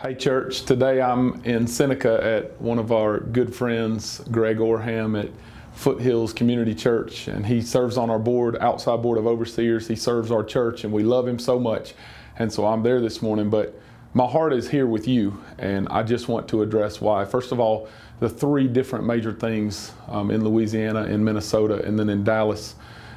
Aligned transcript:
Hey, 0.00 0.14
church. 0.14 0.62
Today 0.62 1.02
I'm 1.02 1.42
in 1.42 1.66
Seneca 1.66 2.22
at 2.22 2.60
one 2.60 2.78
of 2.78 2.92
our 2.92 3.18
good 3.18 3.52
friends, 3.52 4.20
Greg 4.30 4.58
Orham 4.58 5.20
at 5.20 5.28
Foothills 5.72 6.32
Community 6.32 6.72
Church, 6.72 7.26
and 7.26 7.44
he 7.44 7.60
serves 7.60 7.96
on 7.96 8.08
our 8.08 8.20
board, 8.20 8.56
outside 8.60 9.02
board 9.02 9.18
of 9.18 9.26
overseers. 9.26 9.88
He 9.88 9.96
serves 9.96 10.30
our 10.30 10.44
church, 10.44 10.84
and 10.84 10.92
we 10.92 11.02
love 11.02 11.26
him 11.26 11.40
so 11.40 11.58
much. 11.58 11.94
And 12.38 12.52
so 12.52 12.64
I'm 12.64 12.84
there 12.84 13.00
this 13.00 13.22
morning, 13.22 13.50
but 13.50 13.76
my 14.14 14.24
heart 14.24 14.52
is 14.52 14.70
here 14.70 14.86
with 14.86 15.08
you, 15.08 15.42
and 15.58 15.88
I 15.88 16.04
just 16.04 16.28
want 16.28 16.46
to 16.50 16.62
address 16.62 17.00
why. 17.00 17.24
First 17.24 17.50
of 17.50 17.58
all, 17.58 17.88
the 18.20 18.28
three 18.28 18.68
different 18.68 19.04
major 19.04 19.32
things 19.32 19.90
um, 20.06 20.30
in 20.30 20.44
Louisiana, 20.44 21.06
in 21.06 21.24
Minnesota, 21.24 21.84
and 21.84 21.98
then 21.98 22.08
in 22.08 22.22
Dallas 22.22 22.76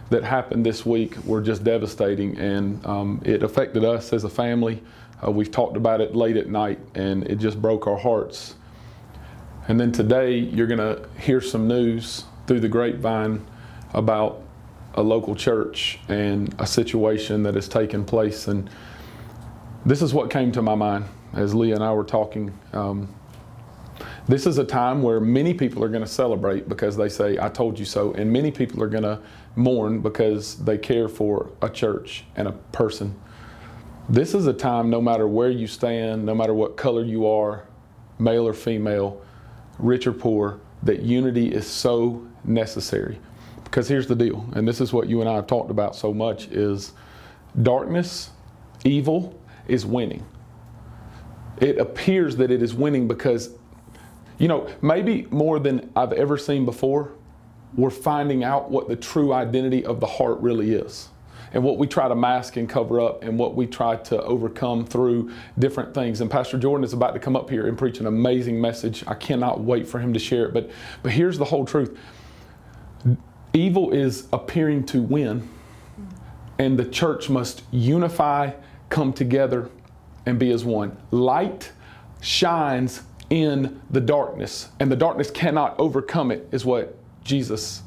that 0.09 0.23
happened 0.23 0.65
this 0.65 0.83
week 0.83 1.15
were 1.25 1.41
just 1.41 1.63
devastating, 1.63 2.39
and 2.39 2.83
um, 2.87 3.21
it 3.23 3.43
affected 3.43 3.85
us 3.85 4.13
as 4.13 4.23
a 4.23 4.29
family. 4.29 4.81
Uh, 5.23 5.31
we've 5.31 5.51
talked 5.51 5.77
about 5.77 6.01
it 6.01 6.15
late 6.15 6.37
at 6.37 6.47
night, 6.47 6.79
and 6.95 7.23
it 7.27 7.37
just 7.37 7.61
broke 7.61 7.87
our 7.87 7.97
hearts. 7.97 8.55
And 9.67 9.79
then 9.79 9.91
today, 9.91 10.37
you're 10.37 10.67
going 10.67 10.79
to 10.79 11.07
hear 11.19 11.41
some 11.41 11.67
news 11.67 12.25
through 12.47 12.61
the 12.61 12.69
grapevine 12.69 13.45
about 13.93 14.41
a 14.95 15.01
local 15.01 15.35
church 15.35 15.99
and 16.09 16.53
a 16.59 16.65
situation 16.65 17.43
that 17.43 17.55
has 17.55 17.67
taken 17.67 18.03
place. 18.03 18.47
And 18.47 18.69
this 19.85 20.01
is 20.01 20.13
what 20.13 20.29
came 20.29 20.51
to 20.53 20.61
my 20.61 20.75
mind 20.75 21.05
as 21.33 21.53
Leah 21.53 21.75
and 21.75 21.83
I 21.83 21.93
were 21.93 22.03
talking. 22.03 22.57
Um, 22.73 23.13
this 24.27 24.45
is 24.45 24.57
a 24.57 24.63
time 24.63 25.01
where 25.01 25.19
many 25.19 25.53
people 25.53 25.83
are 25.83 25.89
going 25.89 26.03
to 26.03 26.09
celebrate 26.09 26.67
because 26.67 26.97
they 26.97 27.09
say, 27.09 27.37
I 27.39 27.49
told 27.49 27.77
you 27.77 27.85
so. 27.85 28.13
And 28.13 28.31
many 28.31 28.51
people 28.51 28.83
are 28.83 28.89
going 28.89 29.03
to 29.03 29.19
mourn 29.55 30.01
because 30.01 30.57
they 30.63 30.77
care 30.77 31.07
for 31.07 31.51
a 31.61 31.69
church 31.69 32.25
and 32.35 32.47
a 32.47 32.51
person. 32.51 33.19
This 34.11 34.33
is 34.33 34.45
a 34.45 34.51
time, 34.51 34.89
no 34.89 34.99
matter 34.99 35.25
where 35.25 35.49
you 35.49 35.67
stand, 35.67 36.25
no 36.25 36.35
matter 36.35 36.53
what 36.53 36.75
color 36.75 37.01
you 37.01 37.25
are, 37.25 37.63
male 38.19 38.45
or 38.45 38.51
female, 38.51 39.21
rich 39.79 40.05
or 40.05 40.11
poor, 40.11 40.59
that 40.83 40.99
unity 40.99 41.47
is 41.47 41.65
so 41.65 42.27
necessary. 42.43 43.21
Because 43.63 43.87
here's 43.87 44.07
the 44.07 44.15
deal, 44.15 44.45
and 44.53 44.67
this 44.67 44.81
is 44.81 44.91
what 44.91 45.07
you 45.07 45.21
and 45.21 45.29
I 45.29 45.35
have 45.35 45.47
talked 45.47 45.71
about 45.71 45.95
so 45.95 46.13
much 46.13 46.49
is 46.49 46.91
darkness, 47.61 48.31
evil 48.83 49.39
is 49.69 49.85
winning. 49.85 50.25
It 51.61 51.77
appears 51.77 52.35
that 52.35 52.51
it 52.51 52.61
is 52.61 52.73
winning 52.73 53.07
because 53.07 53.51
you 54.39 54.49
know, 54.49 54.69
maybe 54.81 55.25
more 55.31 55.57
than 55.57 55.89
I've 55.95 56.11
ever 56.11 56.37
seen 56.37 56.65
before, 56.65 57.13
we're 57.77 57.89
finding 57.89 58.43
out 58.43 58.69
what 58.69 58.89
the 58.89 58.97
true 58.97 59.31
identity 59.31 59.85
of 59.85 60.01
the 60.01 60.07
heart 60.07 60.41
really 60.41 60.73
is 60.73 61.07
and 61.53 61.63
what 61.63 61.77
we 61.77 61.87
try 61.87 62.07
to 62.07 62.15
mask 62.15 62.57
and 62.57 62.69
cover 62.69 62.99
up 62.99 63.23
and 63.23 63.37
what 63.37 63.55
we 63.55 63.67
try 63.67 63.95
to 63.95 64.21
overcome 64.23 64.85
through 64.85 65.31
different 65.59 65.93
things. 65.93 66.21
And 66.21 66.31
Pastor 66.31 66.57
Jordan 66.57 66.83
is 66.83 66.93
about 66.93 67.13
to 67.13 67.19
come 67.19 67.35
up 67.35 67.49
here 67.49 67.67
and 67.67 67.77
preach 67.77 67.99
an 67.99 68.07
amazing 68.07 68.59
message. 68.59 69.03
I 69.07 69.13
cannot 69.13 69.61
wait 69.61 69.87
for 69.87 69.99
him 69.99 70.13
to 70.13 70.19
share 70.19 70.45
it. 70.45 70.53
But 70.53 70.69
but 71.03 71.11
here's 71.11 71.37
the 71.37 71.45
whole 71.45 71.65
truth. 71.65 71.97
Evil 73.53 73.91
is 73.91 74.27
appearing 74.31 74.85
to 74.87 75.01
win, 75.01 75.49
and 76.57 76.79
the 76.79 76.85
church 76.85 77.29
must 77.29 77.63
unify, 77.71 78.53
come 78.89 79.11
together, 79.11 79.69
and 80.25 80.39
be 80.39 80.51
as 80.51 80.63
one. 80.63 80.97
Light 81.11 81.71
shines 82.21 83.03
in 83.29 83.81
the 83.89 83.99
darkness, 83.99 84.69
and 84.79 84.89
the 84.89 84.95
darkness 84.95 85.31
cannot 85.31 85.77
overcome 85.79 86.31
it, 86.31 86.47
is 86.51 86.63
what 86.63 86.97
Jesus 87.23 87.81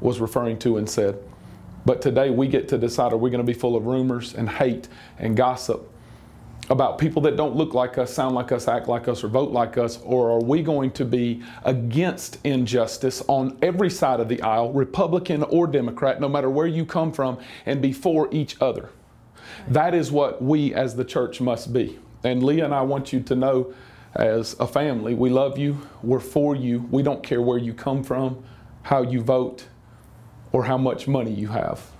was 0.00 0.18
referring 0.20 0.58
to 0.60 0.78
and 0.78 0.88
said. 0.88 1.18
But 1.84 2.00
today 2.00 2.30
we 2.30 2.46
get 2.46 2.68
to 2.68 2.78
decide 2.78 3.12
are 3.12 3.16
we 3.16 3.30
going 3.30 3.44
to 3.44 3.52
be 3.52 3.58
full 3.58 3.76
of 3.76 3.86
rumors 3.86 4.34
and 4.34 4.48
hate 4.48 4.88
and 5.18 5.36
gossip 5.36 5.88
about 6.70 6.96
people 6.96 7.20
that 7.22 7.36
don't 7.36 7.56
look 7.56 7.74
like 7.74 7.98
us, 7.98 8.14
sound 8.14 8.34
like 8.34 8.52
us, 8.52 8.68
act 8.68 8.86
like 8.86 9.08
us, 9.08 9.24
or 9.24 9.28
vote 9.28 9.50
like 9.50 9.76
us? 9.76 9.98
Or 10.04 10.30
are 10.30 10.40
we 10.40 10.62
going 10.62 10.92
to 10.92 11.04
be 11.04 11.42
against 11.64 12.38
injustice 12.44 13.22
on 13.26 13.58
every 13.62 13.90
side 13.90 14.20
of 14.20 14.28
the 14.28 14.40
aisle, 14.42 14.72
Republican 14.72 15.42
or 15.44 15.66
Democrat, 15.66 16.20
no 16.20 16.28
matter 16.28 16.48
where 16.48 16.68
you 16.68 16.86
come 16.86 17.12
from, 17.12 17.38
and 17.66 17.82
be 17.82 17.92
for 17.92 18.28
each 18.32 18.60
other? 18.60 18.90
That 19.68 19.92
is 19.94 20.12
what 20.12 20.40
we 20.40 20.72
as 20.72 20.94
the 20.94 21.04
church 21.04 21.40
must 21.40 21.72
be. 21.72 21.98
And 22.24 22.42
Leah 22.42 22.64
and 22.64 22.74
I 22.74 22.82
want 22.82 23.12
you 23.12 23.20
to 23.20 23.34
know 23.34 23.74
as 24.14 24.54
a 24.60 24.66
family, 24.66 25.14
we 25.14 25.30
love 25.30 25.58
you, 25.58 25.80
we're 26.02 26.20
for 26.20 26.54
you, 26.54 26.86
we 26.90 27.02
don't 27.02 27.22
care 27.22 27.42
where 27.42 27.58
you 27.58 27.74
come 27.74 28.04
from, 28.04 28.44
how 28.82 29.02
you 29.02 29.20
vote 29.22 29.66
or 30.52 30.64
how 30.64 30.78
much 30.78 31.08
money 31.08 31.32
you 31.32 31.48
have. 31.48 31.90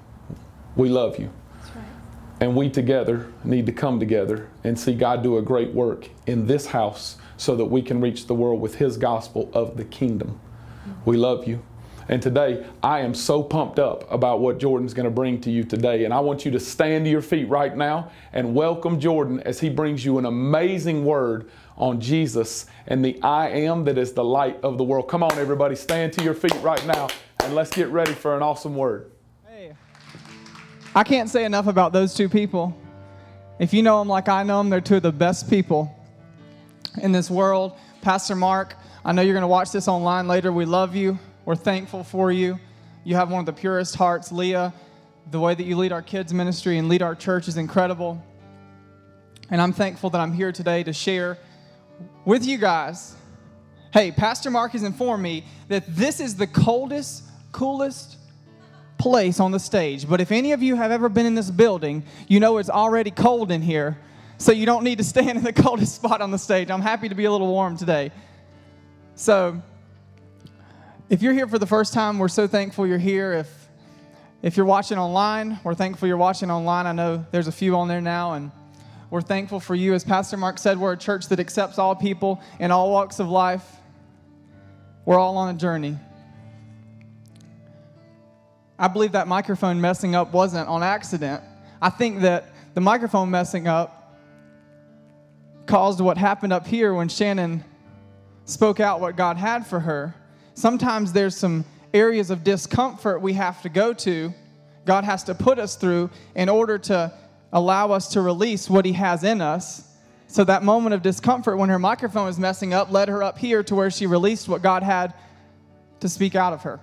We 0.77 0.89
love 0.89 1.19
you. 1.19 1.31
Right. 1.75 1.85
And 2.41 2.57
we 2.57 2.71
together 2.71 3.33
need 3.45 3.67
to 3.67 3.73
come 3.73 3.99
together 3.99 4.49
and 4.65 4.79
see 4.79 4.95
God 4.95 5.23
do 5.23 5.39
a 5.39 5.43
great 5.43 5.73
work 5.73 6.09
in 6.27 6.47
this 6.47 6.67
house 6.67 7.17
so 7.37 7.57
that 7.57 7.67
we 7.67 7.83
can 7.83 8.01
reach 8.01 8.27
the 8.27 8.35
world 8.35 8.61
with 8.61 8.77
His 8.77 8.97
gospel 8.97 9.51
of 9.53 9.77
the 9.77 9.85
kingdom. 9.85 10.41
Mm-hmm. 10.87 11.11
We 11.11 11.17
love 11.17 11.47
you. 11.49 11.63
And 12.09 12.21
today, 12.21 12.67
I 12.83 13.01
am 13.01 13.15
so 13.15 13.43
pumped 13.43 13.79
up 13.79 14.11
about 14.13 14.41
what 14.41 14.59
Jordan's 14.59 14.93
going 14.93 15.05
to 15.05 15.11
bring 15.11 15.41
to 15.43 15.51
you 15.51 15.63
today. 15.63 16.05
And 16.05 16.13
I 16.13 16.21
want 16.21 16.45
you 16.45 16.51
to 16.51 16.61
stand 16.61 17.05
to 17.05 17.11
your 17.11 17.23
feet 17.23 17.49
right 17.49 17.77
now 17.77 18.11
and 18.33 18.55
welcome 18.55 18.99
Jordan 18.99 19.41
as 19.41 19.61
he 19.61 19.71
brings 19.71 20.05
you 20.05 20.19
an 20.19 20.27
amazing 20.27 21.05
word 21.05 21.49
on 21.77 22.01
Jesus 22.01 22.67
and 22.87 23.05
the 23.05 23.21
I 23.23 23.49
am 23.49 23.85
that 23.85 23.99
is 23.99 24.13
the 24.13 24.25
light 24.25 24.61
of 24.63 24.79
the 24.79 24.85
world. 24.85 25.09
Come 25.09 25.23
on, 25.23 25.39
everybody, 25.39 25.77
stand 25.77 26.13
to 26.15 26.25
your 26.25 26.35
feet 26.35 26.57
right 26.61 26.85
now 26.87 27.09
and 27.43 27.55
let's 27.55 27.71
get 27.71 27.89
ready 27.89 28.13
for 28.13 28.37
an 28.37 28.43
awesome 28.43 28.77
word. 28.77 29.11
Hey, 29.47 29.73
I 30.95 31.03
can't 31.03 31.29
say 31.29 31.45
enough 31.45 31.67
about 31.67 31.93
those 31.93 32.15
two 32.15 32.29
people. 32.29 32.79
If 33.59 33.75
you 33.75 33.83
know 33.83 33.99
them 33.99 34.09
like 34.09 34.29
I 34.29 34.45
know 34.45 34.59
them, 34.59 34.71
they're 34.71 34.81
two 34.81 34.97
of 34.97 35.03
the 35.03 35.13
best 35.13 35.51
people 35.51 35.95
in 37.03 37.11
this 37.11 37.31
world. 37.31 37.77
Pastor 38.01 38.37
Mark, 38.37 38.75
I 39.05 39.13
know 39.13 39.23
you're 39.23 39.35
going 39.35 39.43
to 39.43 39.49
watch 39.49 39.73
this 39.73 39.89
online 39.89 40.29
later. 40.29 40.53
We 40.53 40.65
love 40.65 40.95
you. 40.95 41.19
We're 41.45 41.57
thankful 41.57 42.05
for 42.05 42.31
you. 42.31 42.61
You 43.05 43.17
have 43.17 43.31
one 43.31 43.41
of 43.41 43.47
the 43.47 43.53
purest 43.53 43.97
hearts. 43.97 44.31
Leah, 44.31 44.73
the 45.31 45.41
way 45.41 45.55
that 45.55 45.65
you 45.65 45.77
lead 45.77 45.93
our 45.93 46.03
kids' 46.03 46.33
ministry 46.33 46.79
and 46.79 46.89
lead 46.89 47.03
our 47.03 47.17
church 47.17 47.49
is 47.49 47.57
incredible. 47.57 48.25
And 49.51 49.61
I'm 49.61 49.73
thankful 49.73 50.11
that 50.11 50.21
I'm 50.21 50.33
here 50.33 50.53
today 50.53 50.85
to 50.85 50.93
share 50.93 51.39
with 52.25 52.47
you 52.47 52.59
guys. 52.59 53.17
Hey, 53.93 54.11
Pastor 54.11 54.51
Mark 54.51 54.73
has 54.73 54.85
informed 54.85 55.23
me 55.23 55.45
that 55.69 55.85
this 55.95 56.21
is 56.21 56.37
the 56.37 56.47
coldest 56.47 57.25
coolest 57.53 58.17
place 58.99 59.41
on 59.41 59.51
the 59.51 59.59
stage. 59.59 60.09
But 60.09 60.21
if 60.21 60.33
any 60.33 60.53
of 60.53 60.63
you 60.63 60.77
have 60.77 60.91
ever 60.91 61.09
been 61.09 61.27
in 61.27 61.35
this 61.35 61.51
building, 61.51 62.05
you 62.29 62.41
know 62.41 62.59
it's 62.59 62.71
already 62.71 63.11
cold 63.11 63.51
in 63.51 63.63
here. 63.63 63.99
So 64.39 64.53
you 64.53 64.67
don't 64.67 64.85
need 64.85 64.99
to 64.99 65.05
stand 65.15 65.39
in 65.39 65.45
the 65.45 65.53
coldest 65.53 65.95
spot 65.95 66.21
on 66.21 66.31
the 66.31 66.39
stage. 66.39 66.71
I'm 66.71 66.81
happy 66.81 67.09
to 67.09 67.15
be 67.15 67.25
a 67.25 67.33
little 67.33 67.49
warm 67.49 67.77
today. 67.77 68.11
So 69.15 69.63
if 71.09 71.23
you're 71.23 71.35
here 71.35 71.47
for 71.47 71.59
the 71.59 71.67
first 71.67 71.93
time, 71.93 72.19
we're 72.19 72.29
so 72.29 72.47
thankful 72.47 72.87
you're 72.87 72.99
here. 72.99 73.33
If 73.33 73.63
if 74.43 74.57
you're 74.57 74.67
watching 74.67 74.99
online, 74.99 75.61
we're 75.63 75.75
thankful 75.75 76.09
you're 76.09 76.17
watching 76.17 76.51
online. 76.51 76.87
I 76.87 76.93
know 76.93 77.25
there's 77.31 77.47
a 77.47 77.53
few 77.53 77.77
on 77.77 77.87
there 77.87 78.01
now 78.01 78.33
and 78.33 78.51
we're 79.09 79.21
thankful 79.21 79.61
for 79.61 79.77
you. 79.77 79.95
As 79.95 80.03
Pastor 80.03 80.37
Mark 80.37 80.59
said, 80.59 80.79
we're 80.79 80.95
a 80.95 80.97
church 80.97 81.29
that 81.29 81.39
accepts 81.39 81.79
all 81.79 81.95
people 81.95 82.43
in 82.59 82.73
all 82.73 82.91
walks 82.91 83.21
of 83.21 83.29
life. 83.29 83.65
We're 85.05 85.19
all 85.19 85.37
on 85.37 85.55
a 85.55 85.59
journey. 85.59 85.97
I 88.83 88.89
believe 88.89 89.13
that 89.13 89.29
microphone 89.29 89.81
messing 89.81 90.17
up 90.17 90.33
wasn't 90.33 90.69
on 90.69 90.83
accident. 90.83 91.41
I 91.81 91.89
think 91.89 92.23
that 92.23 92.53
the 92.75 92.81
microphone 92.81 93.31
messing 93.31 93.69
up 93.69 94.19
caused 95.67 96.01
what 96.01 96.19
happened 96.19 96.53
up 96.53 96.67
here 96.67 96.93
when 96.93 97.09
Shannon 97.09 97.63
spoke 98.45 98.81
out 98.81 99.01
what 99.01 99.15
God 99.15 99.37
had 99.37 99.65
for 99.65 99.79
her. 99.79 100.17
Sometimes 100.55 101.13
there's 101.13 101.37
some 101.37 101.65
areas 101.95 102.31
of 102.31 102.43
discomfort 102.43 103.23
we 103.23 103.35
have 103.35 103.63
to 103.63 103.69
go 103.69 103.93
to, 103.93 104.35
God 104.85 105.05
has 105.05 105.23
to 105.25 105.35
put 105.37 105.61
us 105.61 105.77
through 105.77 106.11
in 106.35 106.49
order 106.49 106.77
to 106.79 107.13
allow 107.53 107.93
us 107.93 108.09
to 108.15 108.21
release 108.21 108.69
what 108.69 108.85
He 108.85 108.95
has 108.95 109.23
in 109.23 109.41
us. 109.41 109.89
So 110.27 110.43
that 110.43 110.65
moment 110.65 110.93
of 110.93 111.03
discomfort 111.03 111.57
when 111.57 111.69
her 111.69 111.79
microphone 111.79 112.27
was 112.27 112.37
messing 112.37 112.75
up 112.75 112.91
led 112.91 113.09
her 113.09 113.23
up 113.23 113.39
here 113.39 113.63
to 113.63 113.77
where 113.77 113.93
she 113.93 114.09
released 114.09 114.49
what 114.49 114.61
God 114.61 114.83
had 114.83 115.15
to 116.01 116.09
speak 116.09 116.35
out 116.35 116.53
of 116.53 116.63
her. 116.63 116.81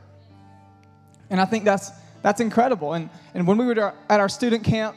And 1.29 1.39
I 1.39 1.45
think 1.45 1.63
that's, 1.63 1.91
that's 2.21 2.41
incredible. 2.41 2.93
And, 2.93 3.09
and 3.33 3.47
when 3.47 3.57
we 3.57 3.65
were 3.65 3.93
at 4.09 4.19
our 4.19 4.29
student 4.29 4.63
camp 4.63 4.95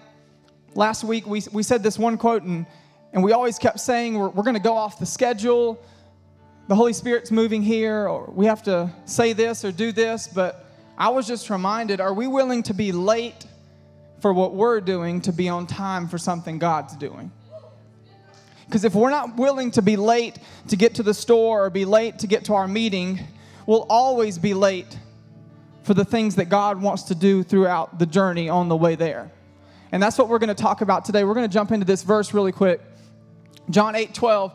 last 0.74 1.04
week, 1.04 1.26
we, 1.26 1.42
we 1.52 1.62
said 1.62 1.82
this 1.82 1.98
one 1.98 2.18
quote, 2.18 2.42
and, 2.42 2.66
and 3.12 3.22
we 3.22 3.32
always 3.32 3.58
kept 3.58 3.80
saying, 3.80 4.18
We're, 4.18 4.30
we're 4.30 4.42
going 4.42 4.54
to 4.54 4.60
go 4.60 4.74
off 4.74 4.98
the 4.98 5.06
schedule. 5.06 5.82
The 6.68 6.74
Holy 6.74 6.92
Spirit's 6.92 7.30
moving 7.30 7.62
here, 7.62 8.08
or 8.08 8.30
we 8.30 8.46
have 8.46 8.62
to 8.64 8.90
say 9.04 9.32
this 9.32 9.64
or 9.64 9.72
do 9.72 9.92
this. 9.92 10.28
But 10.28 10.64
I 10.96 11.08
was 11.08 11.26
just 11.26 11.50
reminded 11.50 12.00
are 12.00 12.14
we 12.14 12.26
willing 12.26 12.62
to 12.64 12.74
be 12.74 12.92
late 12.92 13.46
for 14.20 14.32
what 14.32 14.54
we're 14.54 14.80
doing 14.80 15.20
to 15.22 15.32
be 15.32 15.48
on 15.48 15.66
time 15.66 16.08
for 16.08 16.18
something 16.18 16.58
God's 16.58 16.96
doing? 16.96 17.30
Because 18.66 18.84
if 18.84 18.94
we're 18.94 19.10
not 19.10 19.36
willing 19.36 19.70
to 19.72 19.82
be 19.82 19.96
late 19.96 20.38
to 20.68 20.76
get 20.76 20.94
to 20.94 21.02
the 21.02 21.12
store 21.12 21.66
or 21.66 21.70
be 21.70 21.84
late 21.84 22.20
to 22.20 22.26
get 22.26 22.46
to 22.46 22.54
our 22.54 22.66
meeting, 22.66 23.20
we'll 23.66 23.86
always 23.90 24.38
be 24.38 24.54
late 24.54 24.96
for 25.82 25.94
the 25.94 26.04
things 26.04 26.36
that 26.36 26.46
God 26.46 26.80
wants 26.80 27.04
to 27.04 27.14
do 27.14 27.42
throughout 27.42 27.98
the 27.98 28.06
journey 28.06 28.48
on 28.48 28.68
the 28.68 28.76
way 28.76 28.94
there. 28.94 29.30
And 29.90 30.02
that's 30.02 30.16
what 30.16 30.28
we're 30.28 30.38
going 30.38 30.48
to 30.48 30.54
talk 30.54 30.80
about 30.80 31.04
today. 31.04 31.24
We're 31.24 31.34
going 31.34 31.48
to 31.48 31.52
jump 31.52 31.70
into 31.70 31.84
this 31.84 32.02
verse 32.02 32.32
really 32.32 32.52
quick. 32.52 32.80
John 33.70 33.94
8 33.94 34.14
12. 34.14 34.52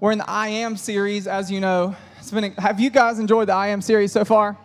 We're 0.00 0.12
in 0.12 0.18
the 0.18 0.28
I 0.28 0.48
Am 0.48 0.76
series, 0.76 1.28
as 1.28 1.50
you 1.50 1.60
know. 1.60 1.94
Been, 2.32 2.52
have 2.54 2.80
you 2.80 2.90
guys 2.90 3.18
enjoyed 3.18 3.48
the 3.48 3.52
I 3.52 3.68
Am 3.68 3.80
series 3.80 4.10
so 4.10 4.24
far? 4.24 4.56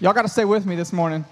Y'all 0.00 0.12
got 0.12 0.22
to 0.22 0.28
stay 0.28 0.44
with 0.44 0.64
me 0.64 0.76
this 0.76 0.92
morning. 0.92 1.24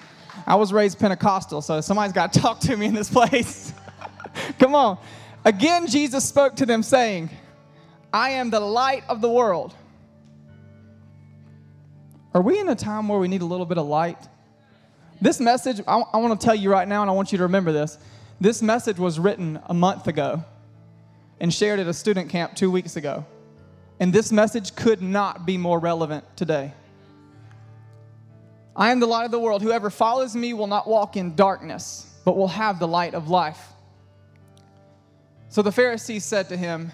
I 0.44 0.56
was 0.56 0.72
raised 0.72 0.98
Pentecostal, 0.98 1.62
so 1.62 1.80
somebody's 1.80 2.12
got 2.12 2.32
to 2.32 2.40
talk 2.42 2.58
to 2.60 2.76
me 2.76 2.86
in 2.86 2.94
this 2.94 3.10
place. 3.10 3.72
Come 4.58 4.74
on. 4.74 4.98
Again, 5.44 5.86
Jesus 5.86 6.24
spoke 6.24 6.56
to 6.56 6.66
them, 6.66 6.82
saying, 6.82 7.30
I 8.12 8.30
am 8.30 8.50
the 8.50 8.58
light 8.58 9.04
of 9.08 9.20
the 9.20 9.30
world. 9.30 9.74
Are 12.36 12.42
we 12.42 12.60
in 12.60 12.68
a 12.68 12.74
time 12.74 13.08
where 13.08 13.18
we 13.18 13.28
need 13.28 13.40
a 13.40 13.46
little 13.46 13.64
bit 13.64 13.78
of 13.78 13.86
light? 13.86 14.18
This 15.22 15.40
message, 15.40 15.80
I, 15.88 16.02
I 16.12 16.18
want 16.18 16.38
to 16.38 16.44
tell 16.44 16.54
you 16.54 16.70
right 16.70 16.86
now, 16.86 17.00
and 17.00 17.10
I 17.10 17.14
want 17.14 17.32
you 17.32 17.38
to 17.38 17.44
remember 17.44 17.72
this. 17.72 17.96
This 18.42 18.60
message 18.60 18.98
was 18.98 19.18
written 19.18 19.58
a 19.64 19.72
month 19.72 20.06
ago 20.06 20.44
and 21.40 21.50
shared 21.50 21.80
at 21.80 21.86
a 21.86 21.94
student 21.94 22.28
camp 22.28 22.54
two 22.54 22.70
weeks 22.70 22.96
ago. 22.96 23.24
And 24.00 24.12
this 24.12 24.32
message 24.32 24.76
could 24.76 25.00
not 25.00 25.46
be 25.46 25.56
more 25.56 25.78
relevant 25.78 26.24
today. 26.36 26.74
I 28.76 28.92
am 28.92 29.00
the 29.00 29.06
light 29.06 29.24
of 29.24 29.30
the 29.30 29.38
world. 29.38 29.62
Whoever 29.62 29.88
follows 29.88 30.36
me 30.36 30.52
will 30.52 30.66
not 30.66 30.86
walk 30.86 31.16
in 31.16 31.36
darkness, 31.36 32.06
but 32.26 32.36
will 32.36 32.48
have 32.48 32.78
the 32.78 32.86
light 32.86 33.14
of 33.14 33.30
life. 33.30 33.66
So 35.48 35.62
the 35.62 35.72
Pharisees 35.72 36.26
said 36.26 36.50
to 36.50 36.56
him, 36.58 36.92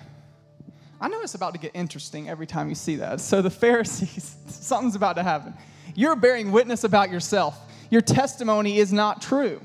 I 1.02 1.08
know 1.08 1.20
it's 1.20 1.34
about 1.34 1.52
to 1.54 1.58
get 1.58 1.72
interesting 1.74 2.28
every 2.28 2.46
time 2.46 2.68
you 2.68 2.76
see 2.76 2.96
that. 2.96 3.20
So 3.20 3.42
the 3.42 3.50
Pharisees, 3.50 4.36
something's 4.46 4.94
about 4.94 5.16
to 5.16 5.24
happen. 5.24 5.52
You're 5.96 6.14
bearing 6.14 6.52
witness 6.52 6.84
about 6.84 7.10
yourself. 7.10 7.58
Your 7.90 8.02
testimony 8.02 8.78
is 8.78 8.92
not 8.92 9.20
true. 9.20 9.60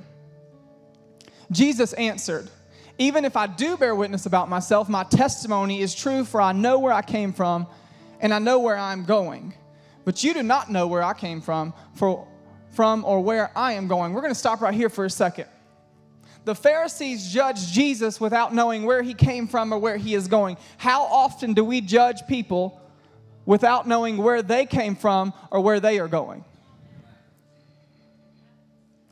Jesus 1.51 1.93
answered, 1.93 2.49
Even 2.97 3.23
if 3.23 3.37
I 3.37 3.45
do 3.45 3.77
bear 3.77 3.93
witness 3.93 4.25
about 4.25 4.49
myself, 4.49 4.89
my 4.89 5.03
testimony 5.03 5.79
is 5.79 5.93
true, 5.93 6.25
for 6.25 6.41
I 6.41 6.53
know 6.53 6.79
where 6.79 6.91
I 6.91 7.03
came 7.03 7.31
from 7.31 7.67
and 8.19 8.33
I 8.33 8.39
know 8.39 8.57
where 8.57 8.75
I'm 8.75 9.05
going. 9.05 9.53
But 10.05 10.23
you 10.23 10.33
do 10.33 10.41
not 10.41 10.71
know 10.71 10.87
where 10.87 11.03
I 11.03 11.13
came 11.13 11.39
from, 11.39 11.71
for, 11.93 12.27
from 12.71 13.05
or 13.05 13.21
where 13.21 13.51
I 13.55 13.73
am 13.73 13.87
going. 13.87 14.13
We're 14.13 14.21
going 14.21 14.33
to 14.33 14.39
stop 14.39 14.59
right 14.59 14.73
here 14.73 14.89
for 14.89 15.05
a 15.05 15.09
second 15.09 15.45
the 16.47 16.55
Pharisees 16.55 17.27
judged 17.27 17.73
Jesus 17.73 18.21
without 18.21 18.53
knowing 18.53 18.85
where 18.85 19.01
he 19.01 19.13
came 19.13 19.49
from 19.49 19.73
or 19.73 19.79
where 19.79 19.97
he 19.97 20.15
is 20.15 20.29
going. 20.29 20.55
How 20.77 21.03
often 21.03 21.53
do 21.53 21.61
we 21.65 21.81
judge 21.81 22.25
people 22.25 22.79
without 23.45 23.85
knowing 23.85 24.15
where 24.15 24.41
they 24.41 24.65
came 24.65 24.95
from 24.95 25.33
or 25.51 25.59
where 25.59 25.81
they 25.81 25.99
are 25.99 26.07
going? 26.07 26.45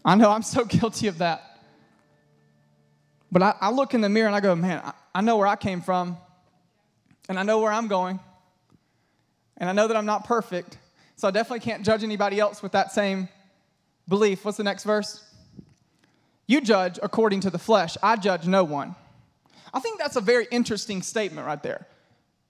I 0.05 0.15
know 0.15 0.31
I'm 0.31 0.43
so 0.43 0.63
guilty 0.79 1.07
of 1.07 1.17
that. 1.17 1.59
But 3.33 3.43
I, 3.43 3.55
I 3.59 3.71
look 3.71 3.93
in 3.93 3.99
the 3.99 4.07
mirror 4.07 4.27
and 4.27 4.35
I 4.35 4.39
go, 4.39 4.55
man, 4.55 4.81
I, 4.81 4.93
I 5.15 5.19
know 5.19 5.35
where 5.35 5.47
I 5.47 5.57
came 5.57 5.81
from, 5.81 6.15
and 7.27 7.37
I 7.37 7.43
know 7.43 7.59
where 7.59 7.73
I'm 7.73 7.89
going, 7.89 8.17
and 9.57 9.69
I 9.69 9.73
know 9.73 9.89
that 9.89 9.97
I'm 9.97 10.05
not 10.05 10.23
perfect, 10.23 10.77
so 11.17 11.27
I 11.27 11.31
definitely 11.31 11.65
can't 11.69 11.83
judge 11.83 12.01
anybody 12.01 12.39
else 12.39 12.63
with 12.63 12.71
that 12.71 12.93
same 12.93 13.27
belief. 14.07 14.45
What's 14.45 14.55
the 14.55 14.63
next 14.63 14.85
verse? 14.85 15.24
You 16.47 16.61
judge 16.61 16.99
according 17.01 17.41
to 17.41 17.49
the 17.49 17.59
flesh, 17.59 17.97
I 18.03 18.15
judge 18.15 18.47
no 18.47 18.63
one. 18.63 18.95
I 19.73 19.79
think 19.79 19.99
that's 19.99 20.15
a 20.15 20.21
very 20.21 20.47
interesting 20.51 21.01
statement 21.01 21.45
right 21.45 21.61
there. 21.61 21.87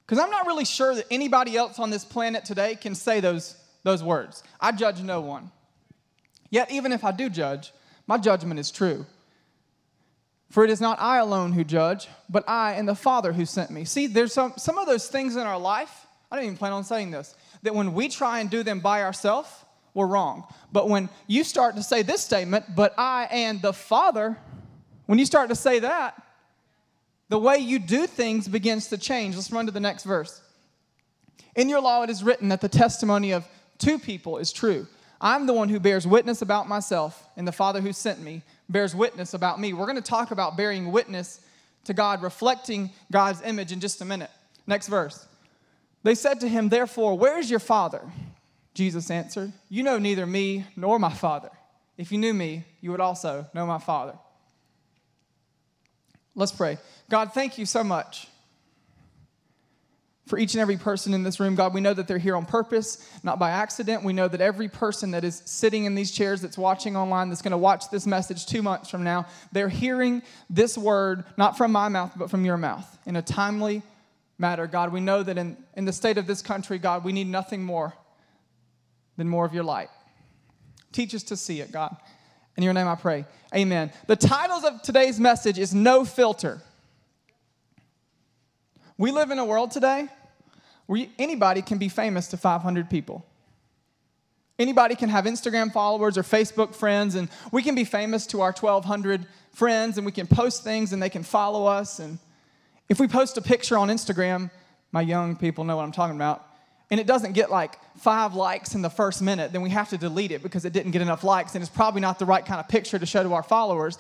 Because 0.05 0.19
I'm 0.19 0.29
not 0.29 0.45
really 0.45 0.65
sure 0.65 0.93
that 0.93 1.07
anybody 1.09 1.57
else 1.57 1.79
on 1.79 1.89
this 1.89 2.05
planet 2.05 2.45
today 2.45 2.75
can 2.75 2.93
say 2.93 3.19
those, 3.19 3.55
those 3.83 4.03
words. 4.03 4.43
I 4.59 4.71
judge 4.71 5.01
no 5.01 5.21
one. 5.21 5.51
Yet, 6.51 6.71
even 6.71 6.91
if 6.91 7.03
I 7.03 7.11
do 7.11 7.29
judge, 7.29 7.73
my 8.05 8.17
judgment 8.17 8.59
is 8.59 8.69
true. 8.69 9.05
For 10.51 10.63
it 10.63 10.69
is 10.69 10.79
not 10.79 11.01
I 11.01 11.17
alone 11.17 11.53
who 11.53 11.63
judge, 11.63 12.07
but 12.29 12.47
I 12.47 12.73
and 12.73 12.87
the 12.87 12.95
Father 12.95 13.33
who 13.33 13.45
sent 13.45 13.71
me. 13.71 13.83
See, 13.83 14.05
there's 14.07 14.31
some, 14.31 14.53
some 14.57 14.77
of 14.77 14.85
those 14.85 15.07
things 15.07 15.35
in 15.35 15.41
our 15.41 15.59
life, 15.59 16.05
I 16.31 16.35
didn't 16.35 16.45
even 16.47 16.57
plan 16.57 16.73
on 16.73 16.83
saying 16.83 17.11
this, 17.11 17.35
that 17.63 17.73
when 17.73 17.93
we 17.93 18.07
try 18.07 18.39
and 18.39 18.49
do 18.49 18.61
them 18.61 18.79
by 18.79 19.01
ourselves, 19.01 19.49
were 19.95 20.05
wrong. 20.05 20.43
But 20.71 20.87
when 20.87 21.09
you 21.25 21.43
start 21.43 21.75
to 21.77 21.81
say 21.81 22.03
this 22.03 22.21
statement, 22.21 22.75
but 22.75 22.93
I 22.99 23.27
and 23.31 23.59
the 23.59 23.73
Father, 23.73 24.37
when 25.07 25.17
you 25.17 25.25
start 25.25 25.49
to 25.49 25.55
say 25.55 25.79
that, 25.79 26.21
the 27.29 27.39
way 27.39 27.57
you 27.57 27.79
do 27.79 28.05
things 28.05 28.47
begins 28.47 28.89
to 28.89 28.99
change. 28.99 29.35
Let's 29.35 29.51
run 29.51 29.65
to 29.65 29.71
the 29.71 29.79
next 29.79 30.03
verse. 30.03 30.43
In 31.55 31.69
your 31.69 31.81
law, 31.81 32.03
it 32.03 32.11
is 32.11 32.23
written 32.23 32.49
that 32.49 32.61
the 32.61 32.69
testimony 32.69 33.31
of 33.31 33.47
two 33.79 33.97
people 33.97 34.37
is 34.37 34.51
true. 34.53 34.85
I'm 35.19 35.47
the 35.47 35.53
one 35.53 35.69
who 35.69 35.79
bears 35.79 36.05
witness 36.05 36.43
about 36.43 36.67
myself, 36.67 37.25
and 37.35 37.47
the 37.47 37.51
Father 37.51 37.81
who 37.81 37.93
sent 37.93 38.21
me 38.21 38.43
bears 38.69 38.93
witness 38.93 39.33
about 39.33 39.59
me. 39.59 39.73
We're 39.73 39.85
going 39.85 39.95
to 39.95 40.01
talk 40.01 40.31
about 40.31 40.57
bearing 40.57 40.91
witness 40.91 41.39
to 41.85 41.93
God, 41.93 42.21
reflecting 42.21 42.91
God's 43.11 43.41
image 43.41 43.71
in 43.71 43.79
just 43.79 44.01
a 44.01 44.05
minute. 44.05 44.31
Next 44.67 44.87
verse. 44.87 45.25
They 46.03 46.15
said 46.15 46.39
to 46.41 46.47
him, 46.47 46.69
Therefore, 46.69 47.17
where 47.17 47.39
is 47.39 47.49
your 47.49 47.59
Father? 47.59 48.01
Jesus 48.75 49.09
answered, 49.09 49.51
You 49.69 49.81
know 49.81 49.97
neither 49.97 50.27
me 50.27 50.65
nor 50.75 50.99
my 50.99 51.11
Father. 51.11 51.49
If 51.97 52.11
you 52.11 52.17
knew 52.17 52.33
me, 52.33 52.65
you 52.81 52.91
would 52.91 52.99
also 52.99 53.47
know 53.53 53.65
my 53.65 53.79
Father. 53.79 54.13
Let's 56.35 56.51
pray. 56.51 56.77
God, 57.09 57.33
thank 57.33 57.57
you 57.57 57.65
so 57.65 57.83
much 57.83 58.27
for 60.27 60.37
each 60.37 60.53
and 60.55 60.61
every 60.61 60.75
person 60.75 61.13
in 61.13 61.23
this 61.23 61.39
room. 61.39 61.55
God, 61.55 61.73
we 61.73 61.79
know 61.79 61.93
that 61.93 62.07
they're 62.07 62.17
here 62.17 62.35
on 62.35 62.45
purpose, 62.45 63.09
not 63.23 63.39
by 63.39 63.51
accident. 63.51 64.03
We 64.03 64.11
know 64.11 64.27
that 64.27 64.41
every 64.41 64.67
person 64.67 65.11
that 65.11 65.23
is 65.23 65.41
sitting 65.45 65.85
in 65.85 65.95
these 65.95 66.11
chairs 66.11 66.41
that's 66.41 66.57
watching 66.57 66.97
online, 66.97 67.29
that's 67.29 67.41
going 67.41 67.51
to 67.51 67.57
watch 67.57 67.89
this 67.89 68.05
message 68.05 68.45
two 68.45 68.61
months 68.61 68.89
from 68.89 69.05
now, 69.05 69.27
they're 69.53 69.69
hearing 69.69 70.21
this 70.49 70.77
word, 70.77 71.23
not 71.37 71.57
from 71.57 71.71
my 71.71 71.87
mouth, 71.87 72.11
but 72.17 72.29
from 72.29 72.43
your 72.43 72.57
mouth 72.57 72.97
in 73.05 73.15
a 73.15 73.21
timely 73.21 73.83
matter. 74.37 74.67
God, 74.67 74.91
we 74.91 74.99
know 74.99 75.23
that 75.23 75.37
in, 75.37 75.55
in 75.75 75.85
the 75.85 75.93
state 75.93 76.17
of 76.17 76.27
this 76.27 76.41
country, 76.41 76.79
God, 76.79 77.05
we 77.05 77.13
need 77.13 77.27
nothing 77.27 77.63
more 77.63 77.93
than 79.17 79.27
more 79.27 79.45
of 79.45 79.53
your 79.53 79.63
light. 79.63 79.89
Teach 80.91 81.13
us 81.13 81.23
to 81.23 81.37
see 81.37 81.59
it, 81.59 81.71
God. 81.71 81.95
In 82.57 82.63
your 82.63 82.73
name 82.73 82.87
I 82.87 82.95
pray. 82.95 83.25
Amen. 83.53 83.91
The 84.07 84.15
titles 84.15 84.63
of 84.63 84.81
today's 84.81 85.19
message 85.19 85.59
is 85.59 85.73
No 85.73 86.05
Filter. 86.05 86.61
We 88.97 89.11
live 89.11 89.31
in 89.31 89.39
a 89.39 89.45
world 89.45 89.71
today 89.71 90.07
where 90.85 91.05
anybody 91.19 91.61
can 91.61 91.77
be 91.77 91.89
famous 91.89 92.27
to 92.29 92.37
500 92.37 92.89
people. 92.89 93.25
Anybody 94.57 94.95
can 94.95 95.09
have 95.09 95.25
Instagram 95.25 95.73
followers 95.73 96.17
or 96.17 96.23
Facebook 96.23 96.73
friends, 96.73 97.15
and 97.15 97.27
we 97.51 97.61
can 97.61 97.75
be 97.75 97.83
famous 97.83 98.25
to 98.27 98.39
our 98.39 98.53
1,200 98.53 99.25
friends, 99.51 99.97
and 99.97 100.05
we 100.05 100.13
can 100.13 100.27
post 100.27 100.63
things 100.63 100.93
and 100.93 101.03
they 101.03 101.09
can 101.09 101.23
follow 101.23 101.65
us. 101.65 101.99
And 101.99 102.19
if 102.87 102.99
we 102.99 103.07
post 103.07 103.37
a 103.37 103.41
picture 103.41 103.77
on 103.77 103.89
Instagram, 103.89 104.49
my 104.93 105.01
young 105.01 105.35
people 105.35 105.65
know 105.65 105.75
what 105.75 105.83
I'm 105.83 105.91
talking 105.91 106.15
about 106.15 106.45
and 106.91 106.99
it 106.99 107.07
doesn't 107.07 107.33
get 107.33 107.49
like 107.49 107.77
five 107.97 108.35
likes 108.35 108.75
in 108.75 108.81
the 108.81 108.89
first 108.89 109.21
minute, 109.21 109.51
then 109.51 109.61
we 109.61 109.69
have 109.71 109.89
to 109.89 109.97
delete 109.97 110.31
it 110.31 110.43
because 110.43 110.65
it 110.65 110.73
didn't 110.73 110.91
get 110.91 111.01
enough 111.01 111.23
likes 111.23 111.55
and 111.55 111.63
it's 111.63 111.71
probably 111.71 112.01
not 112.01 112.19
the 112.19 112.25
right 112.25 112.45
kind 112.45 112.59
of 112.59 112.67
picture 112.67 112.99
to 112.99 113.05
show 113.05 113.23
to 113.23 113.33
our 113.33 113.43
followers. 113.43 113.97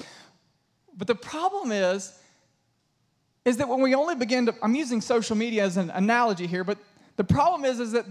But 0.97 1.07
the 1.07 1.15
problem 1.15 1.71
is, 1.71 2.17
is 3.43 3.57
that 3.57 3.67
when 3.67 3.81
we 3.81 3.93
only 3.95 4.15
begin 4.15 4.47
to, 4.47 4.55
I'm 4.61 4.75
using 4.75 5.01
social 5.01 5.35
media 5.35 5.63
as 5.63 5.77
an 5.77 5.89
analogy 5.91 6.47
here, 6.47 6.63
but 6.63 6.77
the 7.15 7.23
problem 7.23 7.65
is, 7.65 7.79
is 7.79 7.91
that 7.93 8.05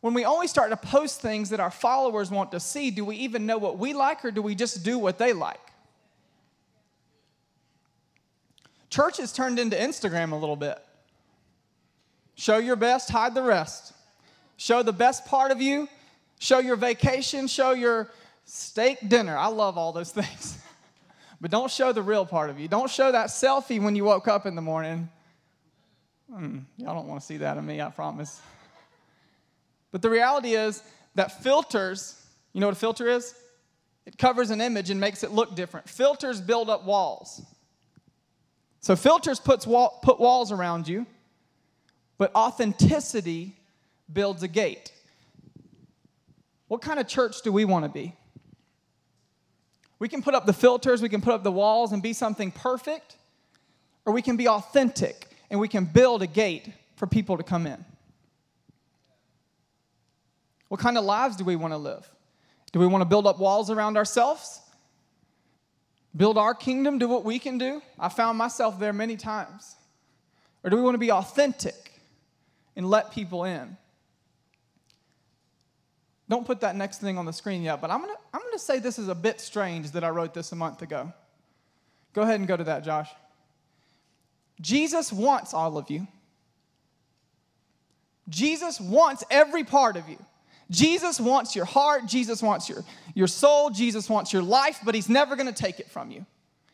when 0.00 0.14
we 0.14 0.24
only 0.24 0.46
start 0.46 0.70
to 0.70 0.76
post 0.76 1.20
things 1.20 1.50
that 1.50 1.60
our 1.60 1.70
followers 1.70 2.30
want 2.30 2.52
to 2.52 2.60
see, 2.60 2.90
do 2.90 3.04
we 3.04 3.16
even 3.16 3.46
know 3.46 3.58
what 3.58 3.78
we 3.78 3.92
like 3.92 4.24
or 4.24 4.30
do 4.30 4.40
we 4.40 4.54
just 4.54 4.84
do 4.84 4.98
what 4.98 5.18
they 5.18 5.32
like? 5.32 5.60
Church 8.90 9.18
has 9.18 9.32
turned 9.32 9.58
into 9.58 9.76
Instagram 9.76 10.32
a 10.32 10.36
little 10.36 10.56
bit. 10.56 10.78
Show 12.36 12.58
your 12.58 12.76
best, 12.76 13.10
hide 13.10 13.34
the 13.34 13.42
rest. 13.42 13.92
Show 14.58 14.82
the 14.82 14.92
best 14.92 15.24
part 15.24 15.52
of 15.52 15.62
you. 15.62 15.88
Show 16.40 16.58
your 16.58 16.76
vacation. 16.76 17.46
Show 17.46 17.72
your 17.72 18.10
steak 18.44 19.08
dinner. 19.08 19.36
I 19.36 19.46
love 19.46 19.78
all 19.78 19.92
those 19.92 20.10
things. 20.12 20.58
but 21.40 21.50
don't 21.50 21.70
show 21.70 21.92
the 21.92 22.02
real 22.02 22.26
part 22.26 22.50
of 22.50 22.58
you. 22.58 22.68
Don't 22.68 22.90
show 22.90 23.10
that 23.12 23.28
selfie 23.28 23.80
when 23.80 23.96
you 23.96 24.04
woke 24.04 24.28
up 24.28 24.44
in 24.46 24.56
the 24.56 24.60
morning. 24.60 25.08
Hmm, 26.30 26.58
y'all 26.76 26.94
don't 26.94 27.06
want 27.06 27.20
to 27.20 27.26
see 27.26 27.38
that 27.38 27.56
of 27.56 27.64
me, 27.64 27.80
I 27.80 27.88
promise. 27.88 28.42
But 29.92 30.02
the 30.02 30.10
reality 30.10 30.54
is 30.54 30.82
that 31.14 31.42
filters, 31.42 32.20
you 32.52 32.60
know 32.60 32.66
what 32.66 32.76
a 32.76 32.80
filter 32.80 33.08
is? 33.08 33.34
It 34.06 34.18
covers 34.18 34.50
an 34.50 34.60
image 34.60 34.90
and 34.90 35.00
makes 35.00 35.22
it 35.22 35.30
look 35.30 35.54
different. 35.54 35.88
Filters 35.88 36.40
build 36.40 36.68
up 36.68 36.84
walls. 36.84 37.42
So 38.80 38.96
filters 38.96 39.38
puts 39.38 39.66
wall, 39.68 40.00
put 40.02 40.18
walls 40.18 40.50
around 40.50 40.88
you, 40.88 41.06
but 42.16 42.34
authenticity 42.34 43.57
builds 44.12 44.42
a 44.42 44.48
gate. 44.48 44.92
What 46.68 46.82
kind 46.82 46.98
of 46.98 47.08
church 47.08 47.42
do 47.42 47.52
we 47.52 47.64
want 47.64 47.84
to 47.84 47.88
be? 47.88 48.14
We 49.98 50.08
can 50.08 50.22
put 50.22 50.34
up 50.34 50.46
the 50.46 50.52
filters, 50.52 51.02
we 51.02 51.08
can 51.08 51.20
put 51.20 51.34
up 51.34 51.42
the 51.42 51.52
walls 51.52 51.92
and 51.92 52.02
be 52.02 52.12
something 52.12 52.52
perfect, 52.52 53.16
or 54.04 54.12
we 54.12 54.22
can 54.22 54.36
be 54.36 54.48
authentic 54.48 55.26
and 55.50 55.58
we 55.58 55.68
can 55.68 55.84
build 55.84 56.22
a 56.22 56.26
gate 56.26 56.72
for 56.96 57.06
people 57.06 57.36
to 57.36 57.42
come 57.42 57.66
in. 57.66 57.84
What 60.68 60.80
kind 60.80 60.98
of 60.98 61.04
lives 61.04 61.36
do 61.36 61.44
we 61.44 61.56
want 61.56 61.72
to 61.72 61.78
live? 61.78 62.08
Do 62.72 62.78
we 62.78 62.86
want 62.86 63.00
to 63.00 63.06
build 63.06 63.26
up 63.26 63.38
walls 63.38 63.70
around 63.70 63.96
ourselves? 63.96 64.60
Build 66.16 66.36
our 66.36 66.54
kingdom, 66.54 66.98
do 66.98 67.08
what 67.08 67.24
we 67.24 67.38
can 67.38 67.58
do? 67.58 67.82
I 67.98 68.08
found 68.08 68.38
myself 68.38 68.78
there 68.78 68.92
many 68.92 69.16
times. 69.16 69.76
Or 70.62 70.70
do 70.70 70.76
we 70.76 70.82
want 70.82 70.94
to 70.94 70.98
be 70.98 71.12
authentic 71.12 71.92
and 72.76 72.88
let 72.88 73.10
people 73.12 73.44
in? 73.44 73.76
Don't 76.28 76.46
put 76.46 76.60
that 76.60 76.76
next 76.76 77.00
thing 77.00 77.16
on 77.16 77.24
the 77.24 77.32
screen 77.32 77.62
yet, 77.62 77.80
but 77.80 77.90
I'm 77.90 78.02
going 78.02 78.14
to 78.14 78.20
I'm 78.34 78.40
going 78.40 78.52
to 78.52 78.58
say 78.58 78.78
this 78.78 78.98
is 78.98 79.08
a 79.08 79.14
bit 79.14 79.40
strange 79.40 79.92
that 79.92 80.04
I 80.04 80.10
wrote 80.10 80.34
this 80.34 80.52
a 80.52 80.56
month 80.56 80.82
ago. 80.82 81.12
Go 82.12 82.22
ahead 82.22 82.38
and 82.38 82.46
go 82.46 82.56
to 82.56 82.64
that, 82.64 82.84
Josh. 82.84 83.08
Jesus 84.60 85.12
wants 85.12 85.54
all 85.54 85.78
of 85.78 85.90
you. 85.90 86.06
Jesus 88.28 88.80
wants 88.80 89.24
every 89.30 89.64
part 89.64 89.96
of 89.96 90.08
you. 90.08 90.18
Jesus 90.70 91.18
wants 91.18 91.56
your 91.56 91.64
heart, 91.64 92.04
Jesus 92.06 92.42
wants 92.42 92.68
your, 92.68 92.84
your 93.14 93.26
soul, 93.26 93.70
Jesus 93.70 94.10
wants 94.10 94.34
your 94.34 94.42
life, 94.42 94.80
but 94.84 94.94
He's 94.94 95.08
never 95.08 95.34
to 95.34 95.52
take 95.52 95.80
it 95.80 95.90
from 95.90 96.10
you. 96.10 96.26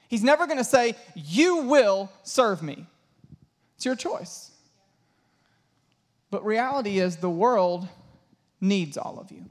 He's 0.09 0.25
never 0.25 0.47
to 0.47 0.65
say, 0.65 0.97
You 1.15 1.59
will 1.59 2.11
serve 2.23 2.63
me. 2.63 2.87
It's 3.77 3.85
your 3.85 3.95
choice. 3.95 4.51
But 6.31 6.45
reality 6.45 6.99
is, 6.99 7.19
the 7.19 7.31
world 7.31 7.89
needs 8.65 8.97
all 8.97 9.19
of 9.21 9.31
you. 9.31 9.45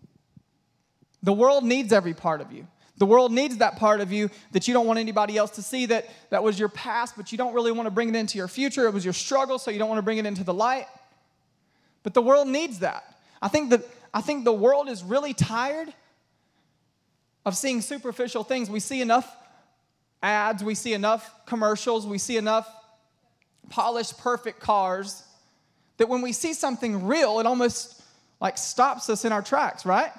The 1.21 1.33
world 1.33 1.63
needs 1.63 1.93
every 1.93 2.13
part 2.13 2.41
of 2.41 2.51
you. 2.51 2.67
The 2.97 3.05
world 3.05 3.31
needs 3.31 3.57
that 3.57 3.77
part 3.77 4.01
of 4.01 4.11
you 4.11 4.29
that 4.51 4.67
you 4.67 4.73
don't 4.73 4.85
want 4.85 4.99
anybody 4.99 5.37
else 5.37 5.51
to 5.51 5.61
see 5.61 5.85
that 5.87 6.09
that 6.29 6.43
was 6.43 6.59
your 6.59 6.69
past, 6.69 7.15
but 7.15 7.31
you 7.31 7.37
don't 7.37 7.53
really 7.53 7.71
want 7.71 7.87
to 7.87 7.91
bring 7.91 8.09
it 8.09 8.15
into 8.15 8.37
your 8.37 8.47
future. 8.47 8.85
It 8.85 8.93
was 8.93 9.03
your 9.03 9.13
struggle, 9.13 9.57
so 9.57 9.71
you 9.71 9.79
don't 9.79 9.89
want 9.89 9.99
to 9.99 10.03
bring 10.03 10.17
it 10.17 10.25
into 10.25 10.43
the 10.43 10.53
light. 10.53 10.85
But 12.03 12.13
the 12.13 12.21
world 12.21 12.47
needs 12.47 12.79
that. 12.79 13.03
I 13.41 13.47
think 13.47 13.71
that 13.71 13.85
I 14.13 14.21
think 14.21 14.43
the 14.43 14.53
world 14.53 14.89
is 14.89 15.03
really 15.03 15.33
tired 15.33 15.91
of 17.45 17.57
seeing 17.57 17.81
superficial 17.81 18.43
things. 18.43 18.69
We 18.69 18.79
see 18.79 19.01
enough 19.01 19.35
ads, 20.21 20.63
we 20.63 20.75
see 20.75 20.93
enough 20.93 21.29
commercials, 21.45 22.05
we 22.05 22.17
see 22.17 22.37
enough 22.37 22.69
polished, 23.69 24.19
perfect 24.19 24.59
cars 24.59 25.23
that 25.97 26.09
when 26.09 26.21
we 26.21 26.31
see 26.31 26.53
something 26.53 27.05
real, 27.05 27.39
it 27.39 27.45
almost 27.45 28.02
like 28.43 28.57
stops 28.57 29.09
us 29.09 29.25
in 29.25 29.31
our 29.31 29.41
tracks, 29.41 29.85
right? 29.85 30.11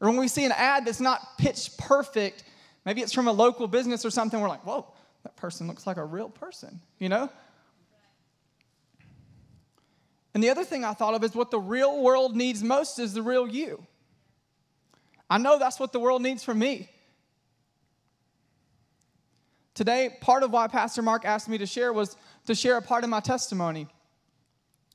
Or 0.00 0.08
when 0.08 0.16
we 0.16 0.28
see 0.28 0.44
an 0.44 0.52
ad 0.52 0.86
that's 0.86 1.00
not 1.00 1.38
pitch 1.38 1.70
perfect, 1.76 2.42
maybe 2.86 3.02
it's 3.02 3.12
from 3.12 3.28
a 3.28 3.32
local 3.32 3.68
business 3.68 4.04
or 4.04 4.10
something, 4.10 4.40
we're 4.40 4.48
like, 4.48 4.64
whoa, 4.64 4.86
that 5.24 5.36
person 5.36 5.68
looks 5.68 5.86
like 5.86 5.98
a 5.98 6.04
real 6.04 6.30
person, 6.30 6.80
you 6.98 7.10
know? 7.10 7.28
And 10.32 10.42
the 10.42 10.48
other 10.48 10.64
thing 10.64 10.84
I 10.84 10.94
thought 10.94 11.14
of 11.14 11.22
is 11.22 11.34
what 11.34 11.50
the 11.50 11.60
real 11.60 12.02
world 12.02 12.34
needs 12.34 12.62
most 12.62 12.98
is 12.98 13.12
the 13.12 13.22
real 13.22 13.46
you. 13.46 13.84
I 15.28 15.36
know 15.36 15.58
that's 15.58 15.78
what 15.78 15.92
the 15.92 16.00
world 16.00 16.22
needs 16.22 16.42
from 16.42 16.58
me. 16.58 16.88
Today, 19.74 20.16
part 20.20 20.42
of 20.42 20.50
why 20.50 20.66
Pastor 20.68 21.02
Mark 21.02 21.24
asked 21.24 21.48
me 21.48 21.58
to 21.58 21.66
share 21.66 21.92
was 21.92 22.16
to 22.46 22.54
share 22.54 22.78
a 22.78 22.82
part 22.82 23.04
of 23.04 23.10
my 23.10 23.20
testimony. 23.20 23.86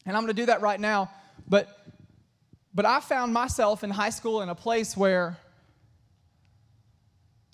And 0.06 0.18
I'm 0.18 0.24
going 0.24 0.36
to 0.36 0.42
do 0.42 0.48
that 0.48 0.62
right 0.62 0.80
now. 0.80 1.12
But, 1.48 1.70
but 2.74 2.86
I 2.86 3.00
found 3.00 3.34
myself 3.34 3.84
in 3.84 3.90
high 3.90 4.10
school 4.10 4.42
in 4.42 4.50
a 4.50 4.56
place 4.56 4.98
where 4.98 5.38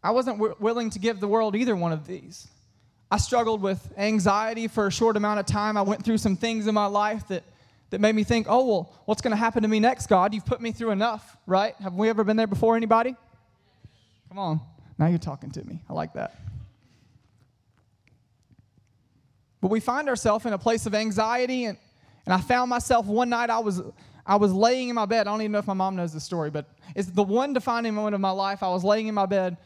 I 0.04 0.12
wasn't 0.12 0.38
w- 0.38 0.56
willing 0.60 0.90
to 0.92 1.00
give 1.00 1.20
the 1.20 1.28
world 1.28 1.56
either 1.56 1.76
one 1.76 1.92
of 1.92 2.08
these. 2.08 2.48
I 3.12 3.18
struggled 3.18 3.62
with 3.62 3.94
anxiety 3.98 4.68
for 4.68 4.88
a 4.88 4.92
short 4.92 5.18
amount 5.18 5.40
of 5.40 5.46
time. 5.46 5.78
I 5.78 5.82
went 5.82 6.06
through 6.06 6.20
some 6.20 6.36
things 6.36 6.68
in 6.68 6.74
my 6.76 6.86
life 6.86 7.28
that 7.30 7.44
that 7.90 8.00
made 8.00 8.16
me 8.16 8.24
think, 8.24 8.48
oh, 8.50 8.66
well, 8.66 8.94
what's 9.06 9.22
going 9.22 9.32
to 9.32 9.38
happen 9.38 9.64
to 9.64 9.68
me 9.68 9.80
next, 9.80 10.08
God? 10.08 10.34
You've 10.34 10.46
put 10.46 10.62
me 10.62 10.72
through 10.72 10.92
enough, 10.92 11.38
right? 11.48 11.76
Have 11.82 11.94
we 11.94 12.10
ever 12.10 12.24
been 12.24 12.38
there 12.38 12.48
before, 12.48 12.76
anybody? 12.76 13.16
Come 14.30 14.38
on. 14.38 14.62
Now 14.98 15.08
you're 15.08 15.18
talking 15.18 15.50
to 15.52 15.64
me. 15.66 15.82
I 15.90 15.94
like 15.94 16.14
that. 16.14 16.40
But 19.62 19.72
we 19.72 19.80
find 19.80 20.08
ourselves 20.08 20.46
in 20.46 20.54
a 20.54 20.58
place 20.58 20.86
of 20.86 20.94
anxiety, 20.94 21.66
and, 21.66 21.78
and 22.26 22.34
I 22.34 22.40
found 22.40 22.70
myself 22.70 23.08
one 23.08 23.30
night 23.30 23.50
I 23.50 23.60
was 23.60 23.82
I 24.26 24.36
was 24.36 24.52
laying 24.54 24.90
in 24.90 24.96
my 24.96 25.06
bed. 25.06 25.28
I 25.28 25.32
don't 25.32 25.42
even 25.42 25.52
know 25.52 25.60
if 25.60 25.68
my 25.68 25.74
mom 25.74 25.96
knows 25.96 26.14
the 26.14 26.20
story, 26.20 26.50
but 26.50 26.70
it's 26.96 27.10
the 27.10 27.24
one 27.24 27.54
defining 27.54 27.94
moment 27.94 28.16
of 28.16 28.22
my 28.22 28.32
life. 28.32 28.64
I 28.64 28.70
was 28.70 28.84
laying 28.84 29.08
in 29.08 29.16
my 29.16 29.26
bed, 29.26 29.58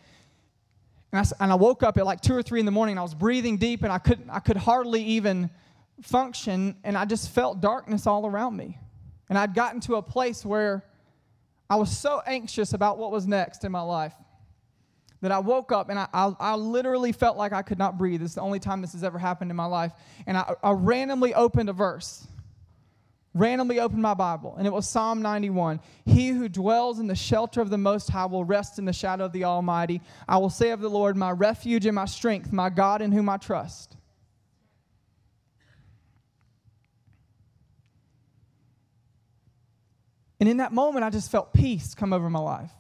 and 1.11 1.25
I, 1.25 1.43
and 1.43 1.51
I 1.51 1.55
woke 1.55 1.83
up 1.83 1.97
at 1.97 2.05
like 2.05 2.21
two 2.21 2.35
or 2.35 2.41
three 2.41 2.59
in 2.59 2.65
the 2.65 2.71
morning. 2.71 2.97
I 2.97 3.01
was 3.01 3.13
breathing 3.13 3.57
deep, 3.57 3.83
and 3.83 3.91
I 3.91 3.97
could 3.97 4.21
I 4.29 4.39
could 4.39 4.57
hardly 4.57 5.03
even 5.03 5.49
function, 6.01 6.77
and 6.83 6.97
I 6.97 7.05
just 7.05 7.29
felt 7.31 7.61
darkness 7.61 8.07
all 8.07 8.25
around 8.25 8.55
me. 8.55 8.77
And 9.29 9.37
I'd 9.37 9.53
gotten 9.53 9.79
to 9.81 9.95
a 9.95 10.01
place 10.01 10.45
where 10.45 10.85
I 11.69 11.75
was 11.75 11.95
so 11.97 12.21
anxious 12.25 12.73
about 12.73 12.97
what 12.97 13.11
was 13.11 13.25
next 13.25 13.63
in 13.63 13.71
my 13.71 13.81
life 13.81 14.13
that 15.23 15.31
I 15.31 15.39
woke 15.39 15.71
up 15.71 15.89
and 15.89 15.97
I, 15.97 16.07
I, 16.13 16.33
I, 16.37 16.55
literally 16.55 17.13
felt 17.13 17.37
like 17.37 17.53
I 17.53 17.61
could 17.61 17.79
not 17.79 17.97
breathe. 17.97 18.21
It's 18.21 18.35
the 18.35 18.41
only 18.41 18.59
time 18.59 18.81
this 18.81 18.91
has 18.91 19.05
ever 19.05 19.17
happened 19.17 19.51
in 19.51 19.55
my 19.55 19.65
life. 19.65 19.93
And 20.27 20.37
I, 20.37 20.53
I 20.61 20.71
randomly 20.71 21.33
opened 21.33 21.69
a 21.69 21.73
verse, 21.73 22.27
randomly 23.33 23.79
opened 23.79 24.01
my 24.01 24.13
Bible, 24.13 24.55
and 24.57 24.67
it 24.67 24.73
was 24.73 24.87
Psalm 24.87 25.21
91. 25.21 25.79
He 26.05 26.29
who 26.29 26.47
dwells 26.47 26.99
in 26.99 27.07
the 27.07 27.15
shelter 27.15 27.61
of 27.61 27.69
the 27.69 27.77
Most 27.77 28.09
High 28.09 28.25
will 28.25 28.45
rest 28.45 28.77
in 28.77 28.85
the 28.85 28.93
shadow 28.93 29.25
of 29.25 29.31
the 29.31 29.45
Almighty. 29.45 30.01
I 30.27 30.37
will 30.37 30.49
say 30.49 30.69
of 30.69 30.81
the 30.81 30.89
Lord, 30.89 31.17
my 31.17 31.31
refuge 31.31 31.85
and 31.85 31.95
my 31.95 32.05
strength, 32.05 32.51
my 32.51 32.69
God 32.69 33.01
in 33.01 33.11
whom 33.11 33.29
I 33.29 33.37
trust. 33.37 33.97
And 40.39 40.49
in 40.49 40.57
that 40.57 40.73
moment, 40.73 41.05
I 41.05 41.09
just 41.09 41.31
felt 41.31 41.53
peace 41.53 41.95
come 41.95 42.11
over 42.11 42.29
my 42.29 42.39
life. 42.39 42.71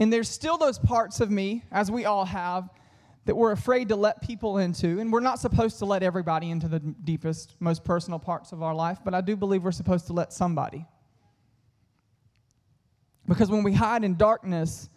And 0.00 0.10
there's 0.10 0.30
still 0.30 0.56
those 0.56 0.78
parts 0.78 1.20
of 1.20 1.30
me, 1.30 1.62
as 1.70 1.90
we 1.90 2.06
all 2.06 2.24
have, 2.24 2.70
that 3.30 3.36
we're 3.36 3.52
afraid 3.52 3.90
to 3.90 3.94
let 3.94 4.20
people 4.20 4.58
into. 4.58 4.98
And 4.98 5.12
we're 5.12 5.20
not 5.20 5.38
supposed 5.38 5.78
to 5.78 5.84
let 5.84 6.02
everybody 6.02 6.50
into 6.50 6.66
the 6.66 6.80
deepest, 6.80 7.54
most 7.60 7.84
personal 7.84 8.18
parts 8.18 8.50
of 8.50 8.60
our 8.60 8.74
life, 8.74 8.98
but 9.04 9.14
I 9.14 9.20
do 9.20 9.36
believe 9.36 9.62
we're 9.62 9.70
supposed 9.70 10.08
to 10.08 10.12
let 10.12 10.32
somebody. 10.32 10.84
Because 13.28 13.48
when 13.48 13.62
we 13.62 13.72
hide 13.72 14.02
in 14.02 14.16
darkness, 14.16 14.88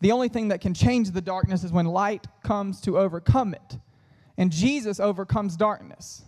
the 0.00 0.10
only 0.10 0.30
thing 0.30 0.48
that 0.48 0.62
can 0.62 0.72
change 0.72 1.10
the 1.10 1.20
darkness 1.20 1.62
is 1.62 1.70
when 1.70 1.84
light 1.84 2.26
comes 2.42 2.80
to 2.80 2.96
overcome 2.96 3.52
it. 3.52 3.78
And 4.38 4.50
Jesus 4.50 4.98
overcomes 4.98 5.54
darkness. 5.54 6.22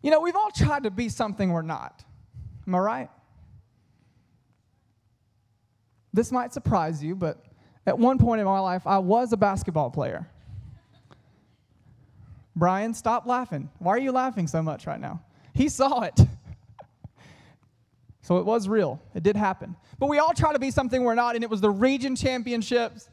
You 0.00 0.12
know, 0.12 0.20
we've 0.20 0.36
all 0.36 0.52
tried 0.52 0.84
to 0.84 0.92
be 0.92 1.08
something 1.08 1.50
we're 1.50 1.62
not. 1.62 2.04
Am 2.68 2.76
I 2.76 2.78
right? 2.78 3.10
This 6.12 6.30
might 6.30 6.52
surprise 6.52 7.02
you, 7.02 7.16
but 7.16 7.44
at 7.86 7.98
one 7.98 8.18
point 8.18 8.40
in 8.40 8.46
my 8.46 8.60
life, 8.60 8.86
I 8.86 8.98
was 8.98 9.32
a 9.32 9.36
basketball 9.36 9.90
player. 9.90 10.28
Brian, 12.54 12.92
stop 12.94 13.26
laughing. 13.26 13.70
Why 13.78 13.92
are 13.92 13.98
you 13.98 14.12
laughing 14.12 14.46
so 14.46 14.62
much 14.62 14.86
right 14.86 15.00
now? 15.00 15.22
He 15.54 15.68
saw 15.68 16.02
it. 16.02 16.18
so 18.22 18.38
it 18.38 18.44
was 18.44 18.68
real. 18.68 19.00
It 19.14 19.22
did 19.22 19.36
happen. 19.36 19.76
But 19.98 20.08
we 20.08 20.18
all 20.18 20.34
try 20.34 20.52
to 20.52 20.58
be 20.58 20.70
something 20.70 21.02
we're 21.02 21.14
not, 21.14 21.34
and 21.34 21.44
it 21.44 21.50
was 21.50 21.60
the 21.60 21.70
region 21.70 22.16
championships. 22.16 23.08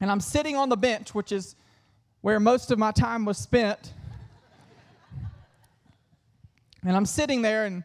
And 0.00 0.10
I'm 0.10 0.20
sitting 0.20 0.56
on 0.56 0.68
the 0.68 0.76
bench, 0.76 1.14
which 1.14 1.32
is 1.32 1.56
where 2.20 2.38
most 2.38 2.70
of 2.70 2.78
my 2.78 2.92
time 2.92 3.24
was 3.24 3.38
spent. 3.38 3.92
And 6.84 6.96
I'm 6.96 7.06
sitting 7.06 7.42
there, 7.42 7.64
and 7.64 7.82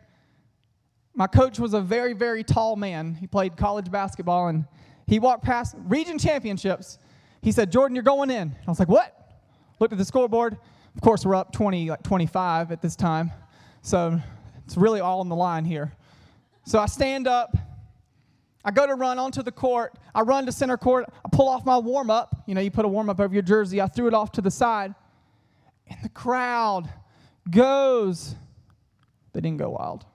my 1.15 1.27
coach 1.27 1.59
was 1.59 1.73
a 1.73 1.81
very, 1.81 2.13
very 2.13 2.43
tall 2.43 2.75
man. 2.75 3.15
He 3.15 3.27
played 3.27 3.57
college 3.57 3.89
basketball, 3.89 4.49
and 4.49 4.65
he 5.13 5.19
walked 5.19 5.43
past 5.43 5.75
region 5.85 6.17
championships. 6.17 6.97
He 7.43 7.51
said, 7.51 7.71
Jordan, 7.71 7.93
you're 7.93 8.03
going 8.03 8.31
in. 8.31 8.55
I 8.65 8.71
was 8.71 8.79
like, 8.79 8.87
what? 8.87 9.15
Looked 9.79 9.93
at 9.93 9.99
the 9.99 10.05
scoreboard. 10.05 10.57
Of 10.95 11.01
course, 11.01 11.23
we're 11.23 11.35
up 11.35 11.53
20, 11.53 11.91
like 11.91 12.01
25 12.01 12.71
at 12.71 12.81
this 12.81 12.95
time. 12.95 13.31
So 13.83 14.19
it's 14.65 14.75
really 14.75 15.01
all 15.01 15.19
on 15.19 15.29
the 15.29 15.35
line 15.35 15.65
here. 15.65 15.93
So 16.65 16.79
I 16.79 16.87
stand 16.87 17.27
up. 17.27 17.55
I 18.65 18.71
go 18.71 18.87
to 18.87 18.95
run 18.95 19.19
onto 19.19 19.43
the 19.43 19.51
court. 19.51 19.93
I 20.15 20.21
run 20.21 20.47
to 20.47 20.51
center 20.51 20.77
court. 20.77 21.05
I 21.23 21.29
pull 21.31 21.47
off 21.47 21.63
my 21.63 21.77
warm 21.77 22.09
up. 22.09 22.35
You 22.47 22.55
know, 22.55 22.61
you 22.61 22.71
put 22.71 22.83
a 22.83 22.87
warm 22.87 23.07
up 23.07 23.19
over 23.19 23.35
your 23.35 23.43
jersey. 23.43 23.81
I 23.81 23.85
threw 23.85 24.07
it 24.07 24.15
off 24.15 24.31
to 24.31 24.41
the 24.41 24.49
side. 24.49 24.95
And 25.85 25.99
the 26.01 26.09
crowd 26.09 26.89
goes 27.51 28.33
they 29.33 29.41
didn't 29.41 29.59
go 29.59 29.69
wild. 29.69 30.05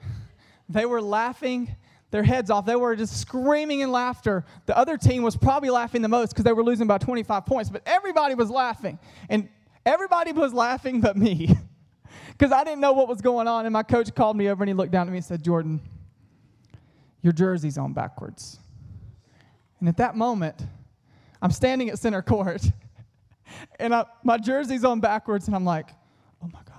they 0.68 0.86
were 0.86 1.02
laughing 1.02 1.74
their 2.14 2.22
heads 2.22 2.48
off. 2.48 2.64
They 2.64 2.76
were 2.76 2.94
just 2.94 3.20
screaming 3.20 3.80
in 3.80 3.90
laughter. 3.90 4.44
The 4.66 4.78
other 4.78 4.96
team 4.96 5.24
was 5.24 5.36
probably 5.36 5.68
laughing 5.68 6.00
the 6.00 6.08
most 6.08 6.30
because 6.30 6.44
they 6.44 6.52
were 6.52 6.62
losing 6.62 6.86
by 6.86 6.98
25 6.98 7.44
points, 7.44 7.70
but 7.70 7.82
everybody 7.86 8.36
was 8.36 8.48
laughing. 8.50 9.00
And 9.28 9.48
everybody 9.84 10.30
was 10.30 10.52
laughing 10.52 11.00
but 11.00 11.16
me 11.16 11.56
because 12.28 12.52
I 12.52 12.62
didn't 12.62 12.78
know 12.78 12.92
what 12.92 13.08
was 13.08 13.20
going 13.20 13.48
on. 13.48 13.66
And 13.66 13.72
my 13.72 13.82
coach 13.82 14.14
called 14.14 14.36
me 14.36 14.48
over 14.48 14.62
and 14.62 14.68
he 14.68 14.74
looked 14.74 14.92
down 14.92 15.08
at 15.08 15.10
me 15.10 15.16
and 15.16 15.24
said, 15.24 15.42
Jordan, 15.42 15.80
your 17.20 17.32
jersey's 17.32 17.78
on 17.78 17.92
backwards. 17.92 18.60
And 19.80 19.88
at 19.88 19.96
that 19.96 20.14
moment, 20.14 20.62
I'm 21.42 21.50
standing 21.50 21.90
at 21.90 21.98
center 21.98 22.22
court 22.22 22.62
and 23.80 23.92
I, 23.92 24.04
my 24.22 24.38
jersey's 24.38 24.84
on 24.84 25.00
backwards, 25.00 25.48
and 25.48 25.56
I'm 25.56 25.64
like, 25.64 25.88
oh 26.40 26.46
my 26.46 26.60
gosh. 26.64 26.73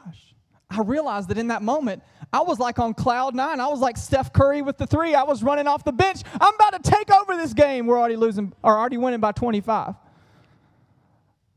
I 0.75 0.82
realized 0.82 1.29
that 1.29 1.38
in 1.38 1.48
that 1.48 1.62
moment, 1.62 2.03
I 2.34 2.41
was 2.41 2.60
like 2.60 2.79
on 2.79 2.94
cloud 2.94 3.34
nine. 3.34 3.60
I 3.60 3.67
was 3.67 3.79
like 3.79 3.96
Steph 3.96 4.34
Curry 4.34 4.62
with 4.62 4.77
the 4.77 4.86
three. 4.86 5.15
I 5.15 5.24
was 5.24 5.41
running 5.41 5.67
off 5.67 5.86
the 5.86 5.94
bench. 5.94 6.22
I'm 6.34 6.53
about 6.55 6.84
to 6.84 6.91
take 6.91 7.10
over 7.12 7.38
this 7.38 7.53
game. 7.53 7.88
We're 7.88 7.98
already 7.98 8.17
losing 8.17 8.51
or 8.62 8.77
already 8.77 8.98
winning 8.98 9.22
by 9.22 9.32
25. 9.32 9.96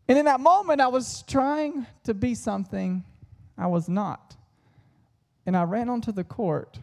And 0.07 0.19
in 0.19 0.25
that 0.27 0.41
moment, 0.41 0.81
I 0.81 0.89
was 0.89 1.23
trying 1.27 1.87
to 2.05 2.15
be 2.15 2.35
something 2.35 3.05
I 3.59 3.67
was 3.67 3.89
not. 3.89 4.37
And 5.47 5.57
I 5.57 5.65
ran 5.65 5.89
onto 5.89 6.13
the 6.13 6.25
court, 6.25 6.79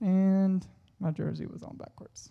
and 0.00 0.66
my 1.00 1.10
jersey 1.10 1.46
was 1.46 1.62
on 1.62 1.76
backwards. 1.76 2.30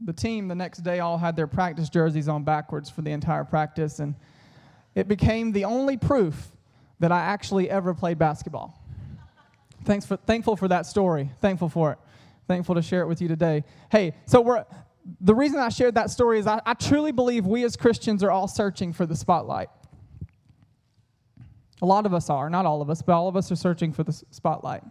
The 0.00 0.12
team 0.12 0.48
the 0.48 0.54
next 0.54 0.78
day 0.78 1.00
all 1.00 1.18
had 1.18 1.36
their 1.36 1.46
practice 1.46 1.90
jerseys 1.90 2.28
on 2.28 2.44
backwards 2.44 2.88
for 2.88 3.02
the 3.02 3.10
entire 3.10 3.44
practice, 3.44 3.98
and 3.98 4.14
it 4.94 5.08
became 5.08 5.52
the 5.52 5.64
only 5.64 5.96
proof 5.96 6.52
that 7.00 7.10
I 7.10 7.20
actually 7.20 7.68
ever 7.68 7.94
played 7.94 8.18
basketball. 8.18 8.80
Thanks 9.84 10.06
for, 10.06 10.16
thankful 10.16 10.56
for 10.56 10.68
that 10.68 10.86
story. 10.86 11.30
Thankful 11.40 11.68
for 11.68 11.92
it. 11.92 11.98
Thankful 12.46 12.74
to 12.74 12.82
share 12.82 13.02
it 13.02 13.06
with 13.06 13.20
you 13.20 13.28
today. 13.28 13.64
Hey, 13.90 14.14
so 14.26 14.40
we're 14.40 14.64
the 15.20 15.34
reason 15.34 15.58
I 15.58 15.70
shared 15.70 15.94
that 15.94 16.10
story 16.10 16.38
is 16.38 16.46
I, 16.46 16.60
I 16.66 16.74
truly 16.74 17.12
believe 17.12 17.46
we 17.46 17.64
as 17.64 17.76
Christians 17.76 18.22
are 18.22 18.30
all 18.30 18.46
searching 18.46 18.92
for 18.92 19.06
the 19.06 19.16
spotlight. 19.16 19.68
A 21.82 21.86
lot 21.86 22.04
of 22.04 22.12
us 22.12 22.28
are, 22.28 22.50
not 22.50 22.66
all 22.66 22.82
of 22.82 22.90
us, 22.90 23.00
but 23.00 23.14
all 23.14 23.26
of 23.26 23.36
us 23.36 23.50
are 23.50 23.56
searching 23.56 23.92
for 23.92 24.04
the 24.04 24.12
spotlight. 24.30 24.82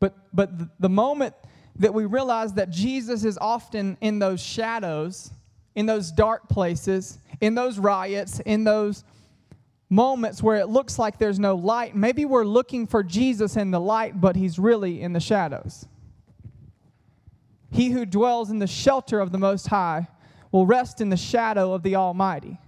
But, 0.00 0.16
but 0.32 0.58
the, 0.58 0.70
the 0.80 0.88
moment 0.88 1.34
that 1.76 1.92
we 1.92 2.06
realize 2.06 2.54
that 2.54 2.70
Jesus 2.70 3.24
is 3.24 3.36
often 3.38 3.98
in 4.00 4.18
those 4.18 4.40
shadows, 4.40 5.30
in 5.74 5.86
those 5.86 6.10
dark 6.10 6.48
places, 6.48 7.18
in 7.40 7.54
those 7.54 7.78
riots, 7.78 8.40
in 8.40 8.64
those 8.64 9.04
moments 9.92 10.42
where 10.42 10.56
it 10.56 10.68
looks 10.68 10.98
like 10.98 11.18
there's 11.18 11.38
no 11.38 11.54
light, 11.54 11.94
maybe 11.94 12.24
we're 12.24 12.44
looking 12.46 12.86
for 12.86 13.02
Jesus 13.02 13.56
in 13.56 13.70
the 13.70 13.78
light, 13.78 14.18
but 14.18 14.36
he's 14.36 14.58
really 14.58 15.02
in 15.02 15.12
the 15.12 15.20
shadows. 15.20 15.86
He 17.70 17.90
who 17.90 18.06
dwells 18.06 18.50
in 18.50 18.58
the 18.58 18.66
shelter 18.66 19.20
of 19.20 19.32
the 19.32 19.38
Most 19.38 19.66
High 19.66 20.08
will 20.50 20.64
rest 20.64 21.02
in 21.02 21.10
the 21.10 21.16
shadow 21.16 21.74
of 21.74 21.82
the 21.82 21.96
Almighty. 21.96 22.58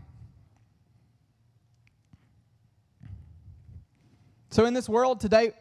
So, 4.50 4.66
in 4.66 4.74
this 4.74 4.88
world 4.88 5.18
today, 5.18 5.52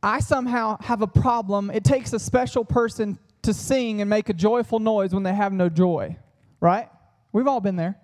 I 0.00 0.20
somehow 0.20 0.78
have 0.80 1.02
a 1.02 1.06
problem. 1.06 1.70
It 1.70 1.84
takes 1.84 2.12
a 2.12 2.18
special 2.18 2.64
person 2.64 3.18
to 3.42 3.52
sing 3.52 4.00
and 4.00 4.08
make 4.08 4.28
a 4.28 4.32
joyful 4.32 4.78
noise 4.78 5.12
when 5.12 5.24
they 5.24 5.34
have 5.34 5.52
no 5.52 5.68
joy, 5.68 6.16
right? 6.60 6.88
We've 7.32 7.48
all 7.48 7.60
been 7.60 7.76
there. 7.76 7.96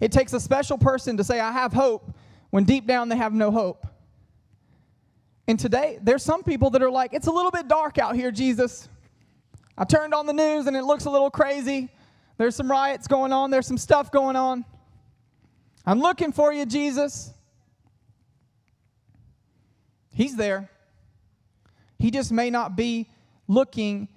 It 0.00 0.12
takes 0.12 0.32
a 0.32 0.40
special 0.40 0.78
person 0.78 1.16
to 1.16 1.24
say, 1.24 1.40
I 1.40 1.52
have 1.52 1.72
hope, 1.72 2.14
when 2.50 2.64
deep 2.64 2.86
down 2.86 3.08
they 3.08 3.16
have 3.16 3.32
no 3.32 3.50
hope. 3.50 3.86
And 5.46 5.58
today, 5.58 5.98
there's 6.02 6.22
some 6.22 6.42
people 6.42 6.70
that 6.70 6.82
are 6.82 6.90
like, 6.90 7.14
it's 7.14 7.26
a 7.26 7.32
little 7.32 7.50
bit 7.50 7.68
dark 7.68 7.98
out 7.98 8.14
here, 8.14 8.30
Jesus. 8.30 8.88
I 9.76 9.84
turned 9.84 10.12
on 10.12 10.26
the 10.26 10.32
news 10.32 10.66
and 10.66 10.76
it 10.76 10.82
looks 10.84 11.06
a 11.06 11.10
little 11.10 11.30
crazy. 11.30 11.88
There's 12.36 12.54
some 12.54 12.70
riots 12.70 13.06
going 13.06 13.32
on, 13.32 13.50
there's 13.50 13.66
some 13.66 13.78
stuff 13.78 14.12
going 14.12 14.36
on. 14.36 14.64
I'm 15.86 16.00
looking 16.00 16.32
for 16.32 16.52
you, 16.52 16.66
Jesus. 16.66 17.32
He's 20.10 20.36
there. 20.36 20.68
He 21.98 22.10
just 22.10 22.32
may 22.32 22.50
not 22.50 22.76
be 22.76 23.08
looking 23.46 24.08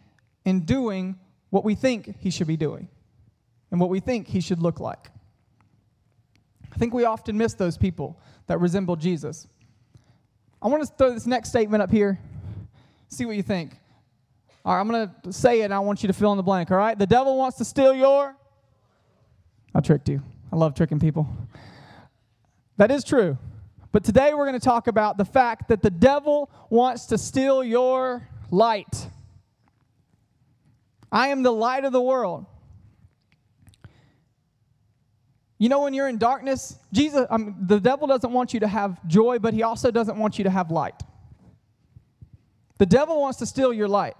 and 0.45 0.65
doing 0.65 1.19
what 1.51 1.63
we 1.63 1.75
think 1.75 2.17
he 2.19 2.31
should 2.31 2.47
be 2.47 2.57
doing 2.57 2.89
and 3.69 3.79
what 3.79 3.89
we 3.89 3.99
think 3.99 4.27
he 4.27 4.41
should 4.41 4.59
look 4.59 4.79
like. 4.79 5.10
I 6.73 6.77
think 6.77 6.93
we 6.93 7.05
often 7.05 7.37
miss 7.37 7.53
those 7.53 7.77
people 7.77 8.19
that 8.47 8.59
resemble 8.59 8.95
Jesus. 8.95 9.47
I 10.61 10.67
want 10.67 10.83
to 10.87 10.93
throw 10.95 11.13
this 11.13 11.25
next 11.25 11.49
statement 11.49 11.81
up 11.81 11.91
here, 11.91 12.19
see 13.09 13.25
what 13.25 13.35
you 13.35 13.43
think. 13.43 13.77
All 14.63 14.73
right, 14.73 14.79
I'm 14.79 14.87
going 14.87 15.09
to 15.23 15.33
say 15.33 15.61
it 15.61 15.65
and 15.65 15.73
I 15.73 15.79
want 15.79 16.03
you 16.03 16.07
to 16.07 16.13
fill 16.13 16.31
in 16.31 16.37
the 16.37 16.43
blank, 16.43 16.69
all 16.71 16.77
right? 16.77 16.97
The 16.97 17.07
devil 17.07 17.37
wants 17.37 17.57
to 17.57 17.65
steal 17.65 17.93
your. 17.93 18.35
I 19.73 19.79
tricked 19.79 20.07
you. 20.07 20.21
I 20.51 20.55
love 20.55 20.75
tricking 20.75 20.99
people. 20.99 21.27
That 22.77 22.91
is 22.91 23.03
true. 23.03 23.37
But 23.91 24.03
today 24.03 24.33
we're 24.33 24.45
going 24.45 24.59
to 24.59 24.63
talk 24.63 24.87
about 24.87 25.17
the 25.17 25.25
fact 25.25 25.67
that 25.69 25.81
the 25.81 25.89
devil 25.89 26.49
wants 26.69 27.07
to 27.07 27.17
steal 27.17 27.63
your 27.63 28.27
light. 28.51 29.09
I 31.11 31.29
am 31.29 31.43
the 31.43 31.51
light 31.51 31.83
of 31.83 31.91
the 31.91 32.01
world. 32.01 32.45
You 35.61 35.69
know, 35.69 35.81
when 35.81 35.93
you're 35.93 36.07
in 36.07 36.17
darkness, 36.17 36.79
Jesus, 36.91 37.27
um, 37.29 37.55
the 37.67 37.79
devil 37.79 38.07
doesn't 38.07 38.33
want 38.33 38.51
you 38.51 38.59
to 38.61 38.67
have 38.67 38.97
joy, 39.07 39.37
but 39.37 39.53
he 39.53 39.61
also 39.61 39.91
doesn't 39.91 40.17
want 40.17 40.39
you 40.39 40.43
to 40.45 40.49
have 40.49 40.71
light. 40.71 41.03
The 42.79 42.87
devil 42.87 43.21
wants 43.21 43.37
to 43.37 43.45
steal 43.45 43.71
your 43.71 43.87
light. 43.87 44.15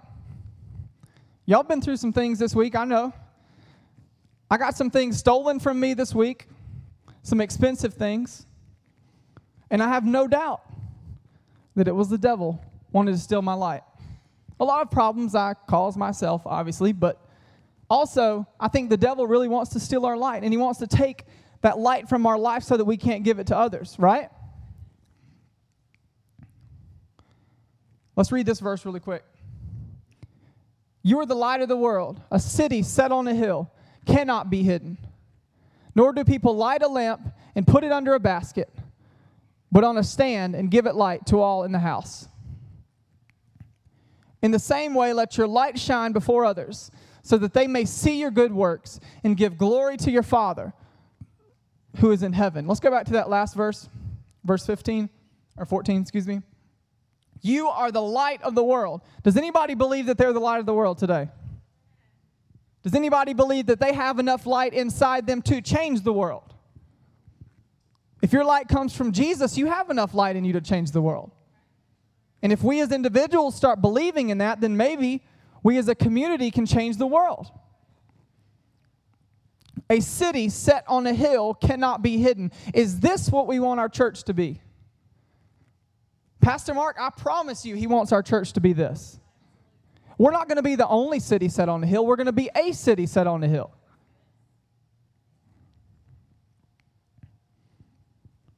Y'all 1.44 1.64
been 1.64 1.80
through 1.80 1.96
some 1.96 2.12
things 2.12 2.38
this 2.38 2.54
week, 2.54 2.76
I 2.76 2.84
know. 2.84 3.12
I 4.48 4.56
got 4.56 4.76
some 4.76 4.88
things 4.88 5.18
stolen 5.18 5.58
from 5.58 5.80
me 5.80 5.94
this 5.94 6.14
week, 6.14 6.46
some 7.24 7.40
expensive 7.40 7.94
things. 7.94 8.46
And 9.68 9.82
I 9.82 9.88
have 9.88 10.04
no 10.04 10.28
doubt 10.28 10.62
that 11.74 11.88
it 11.88 11.92
was 11.96 12.08
the 12.08 12.18
devil 12.18 12.64
wanted 12.92 13.16
to 13.16 13.18
steal 13.18 13.42
my 13.42 13.54
light. 13.54 13.82
A 14.60 14.64
lot 14.64 14.80
of 14.80 14.92
problems 14.92 15.34
I 15.34 15.54
caused 15.66 15.98
myself, 15.98 16.42
obviously, 16.46 16.92
but 16.92 17.20
also 17.92 18.46
I 18.58 18.68
think 18.68 18.88
the 18.88 18.96
devil 18.96 19.26
really 19.26 19.48
wants 19.48 19.72
to 19.72 19.80
steal 19.80 20.06
our 20.06 20.16
light 20.16 20.42
and 20.42 20.52
he 20.52 20.56
wants 20.56 20.78
to 20.80 20.86
take 20.86 21.26
that 21.60 21.78
light 21.78 22.08
from 22.08 22.26
our 22.26 22.38
life 22.38 22.62
so 22.62 22.76
that 22.76 22.84
we 22.84 22.96
can't 22.96 23.22
give 23.22 23.38
it 23.38 23.48
to 23.48 23.56
others, 23.56 23.94
right? 23.98 24.30
Let's 28.16 28.32
read 28.32 28.46
this 28.46 28.60
verse 28.60 28.84
really 28.84 29.00
quick. 29.00 29.24
You 31.02 31.20
are 31.20 31.26
the 31.26 31.34
light 31.34 31.60
of 31.60 31.68
the 31.68 31.76
world. 31.76 32.20
A 32.30 32.40
city 32.40 32.82
set 32.82 33.12
on 33.12 33.28
a 33.28 33.34
hill 33.34 33.70
cannot 34.06 34.50
be 34.50 34.62
hidden. 34.62 34.98
Nor 35.94 36.12
do 36.12 36.24
people 36.24 36.56
light 36.56 36.82
a 36.82 36.88
lamp 36.88 37.20
and 37.54 37.66
put 37.66 37.84
it 37.84 37.92
under 37.92 38.14
a 38.14 38.20
basket, 38.20 38.70
but 39.70 39.84
on 39.84 39.98
a 39.98 40.02
stand 40.02 40.54
and 40.54 40.70
give 40.70 40.86
it 40.86 40.94
light 40.94 41.26
to 41.26 41.40
all 41.40 41.64
in 41.64 41.72
the 41.72 41.78
house. 41.78 42.28
In 44.42 44.50
the 44.50 44.58
same 44.58 44.94
way, 44.94 45.12
let 45.12 45.36
your 45.36 45.46
light 45.46 45.78
shine 45.78 46.12
before 46.12 46.44
others, 46.44 46.90
so 47.22 47.38
that 47.38 47.54
they 47.54 47.66
may 47.66 47.84
see 47.84 48.18
your 48.18 48.30
good 48.30 48.52
works 48.52 49.00
and 49.24 49.36
give 49.36 49.56
glory 49.56 49.96
to 49.98 50.10
your 50.10 50.22
Father 50.22 50.72
who 51.98 52.10
is 52.10 52.22
in 52.22 52.32
heaven. 52.32 52.66
Let's 52.66 52.80
go 52.80 52.90
back 52.90 53.06
to 53.06 53.12
that 53.12 53.28
last 53.28 53.54
verse, 53.54 53.88
verse 54.44 54.66
15 54.66 55.08
or 55.56 55.64
14, 55.64 56.02
excuse 56.02 56.26
me. 56.26 56.42
You 57.40 57.68
are 57.68 57.90
the 57.90 58.02
light 58.02 58.42
of 58.42 58.54
the 58.54 58.64
world. 58.64 59.02
Does 59.22 59.36
anybody 59.36 59.74
believe 59.74 60.06
that 60.06 60.16
they're 60.16 60.32
the 60.32 60.40
light 60.40 60.60
of 60.60 60.66
the 60.66 60.74
world 60.74 60.98
today? 60.98 61.28
Does 62.82 62.94
anybody 62.94 63.34
believe 63.34 63.66
that 63.66 63.78
they 63.78 63.92
have 63.92 64.18
enough 64.18 64.46
light 64.46 64.74
inside 64.74 65.26
them 65.26 65.42
to 65.42 65.60
change 65.60 66.02
the 66.02 66.12
world? 66.12 66.54
If 68.22 68.32
your 68.32 68.44
light 68.44 68.68
comes 68.68 68.94
from 68.94 69.12
Jesus, 69.12 69.58
you 69.58 69.66
have 69.66 69.90
enough 69.90 70.14
light 70.14 70.36
in 70.36 70.44
you 70.44 70.52
to 70.54 70.60
change 70.60 70.92
the 70.92 71.02
world. 71.02 71.32
And 72.42 72.52
if 72.52 72.62
we 72.62 72.80
as 72.80 72.90
individuals 72.90 73.54
start 73.54 73.80
believing 73.80 74.30
in 74.30 74.38
that, 74.38 74.60
then 74.60 74.76
maybe 74.76 75.22
we 75.62 75.78
as 75.78 75.88
a 75.88 75.94
community 75.94 76.50
can 76.50 76.66
change 76.66 76.96
the 76.96 77.06
world. 77.06 77.50
A 79.88 80.00
city 80.00 80.48
set 80.48 80.84
on 80.88 81.06
a 81.06 81.14
hill 81.14 81.54
cannot 81.54 82.02
be 82.02 82.18
hidden. 82.18 82.50
Is 82.74 83.00
this 83.00 83.30
what 83.30 83.46
we 83.46 83.60
want 83.60 83.78
our 83.80 83.88
church 83.88 84.24
to 84.24 84.34
be? 84.34 84.60
Pastor 86.40 86.74
Mark, 86.74 86.96
I 87.00 87.10
promise 87.10 87.64
you, 87.64 87.76
he 87.76 87.86
wants 87.86 88.10
our 88.10 88.22
church 88.22 88.52
to 88.54 88.60
be 88.60 88.72
this. 88.72 89.20
We're 90.18 90.32
not 90.32 90.48
going 90.48 90.56
to 90.56 90.62
be 90.62 90.74
the 90.74 90.88
only 90.88 91.20
city 91.20 91.48
set 91.48 91.68
on 91.68 91.80
the 91.80 91.86
hill, 91.86 92.04
we're 92.06 92.16
going 92.16 92.26
to 92.26 92.32
be 92.32 92.50
a 92.54 92.72
city 92.72 93.06
set 93.06 93.26
on 93.26 93.40
the 93.40 93.48
hill. 93.48 93.72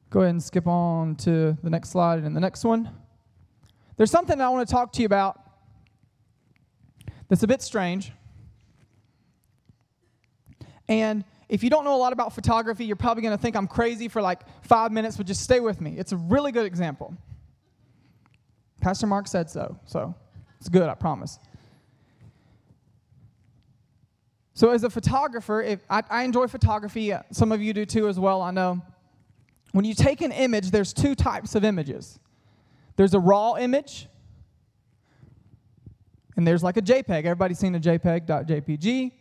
Go 0.09 0.21
ahead 0.21 0.31
and 0.31 0.43
skip 0.43 0.65
on 0.65 1.15
to 1.17 1.57
the 1.61 1.69
next 1.69 1.89
slide 1.89 2.23
and 2.23 2.35
the 2.35 2.39
next 2.39 2.63
one. 2.63 2.89
There's 3.97 4.11
something 4.11 4.39
I 4.39 4.49
want 4.49 4.67
to 4.67 4.71
talk 4.71 4.93
to 4.93 5.01
you 5.01 5.05
about 5.05 5.44
that's 7.29 7.43
a 7.43 7.47
bit 7.47 7.61
strange. 7.61 8.11
And 10.87 11.23
if 11.49 11.63
you 11.63 11.69
don't 11.69 11.83
know 11.83 11.95
a 11.95 11.97
lot 11.97 12.13
about 12.13 12.33
photography, 12.33 12.85
you're 12.85 12.95
probably 12.95 13.23
going 13.23 13.35
to 13.35 13.41
think 13.41 13.55
I'm 13.55 13.67
crazy 13.67 14.07
for 14.07 14.21
like 14.21 14.41
five 14.63 14.91
minutes, 14.91 15.17
but 15.17 15.25
just 15.25 15.41
stay 15.41 15.59
with 15.59 15.81
me. 15.81 15.95
It's 15.97 16.11
a 16.11 16.17
really 16.17 16.51
good 16.51 16.65
example. 16.65 17.15
Pastor 18.81 19.07
Mark 19.07 19.27
said 19.27 19.49
so, 19.49 19.79
so 19.85 20.13
it's 20.59 20.69
good, 20.69 20.89
I 20.89 20.93
promise. 20.93 21.39
So, 24.53 24.71
as 24.71 24.83
a 24.83 24.89
photographer, 24.89 25.61
if 25.61 25.81
I, 25.89 26.03
I 26.09 26.23
enjoy 26.23 26.47
photography, 26.47 27.13
some 27.31 27.51
of 27.51 27.61
you 27.61 27.73
do 27.73 27.85
too 27.85 28.07
as 28.07 28.19
well, 28.19 28.41
I 28.41 28.51
know. 28.51 28.81
When 29.73 29.83
you 29.83 29.93
take 29.93 30.21
an 30.21 30.31
image, 30.31 30.71
there's 30.71 30.93
two 30.93 31.15
types 31.15 31.55
of 31.55 31.63
images 31.65 32.19
there's 32.95 33.13
a 33.13 33.19
raw 33.19 33.55
image, 33.55 34.07
and 36.35 36.45
there's 36.45 36.63
like 36.63 36.77
a 36.77 36.81
JPEG. 36.81 37.25
Everybody's 37.25 37.59
seen 37.59 37.75
a 37.75 37.79
JPEG.jpg, 37.79 39.11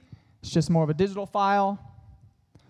it's 0.43 0.51
just 0.51 0.71
more 0.71 0.85
of 0.85 0.91
a 0.91 0.95
digital 0.95 1.27
file. 1.27 1.79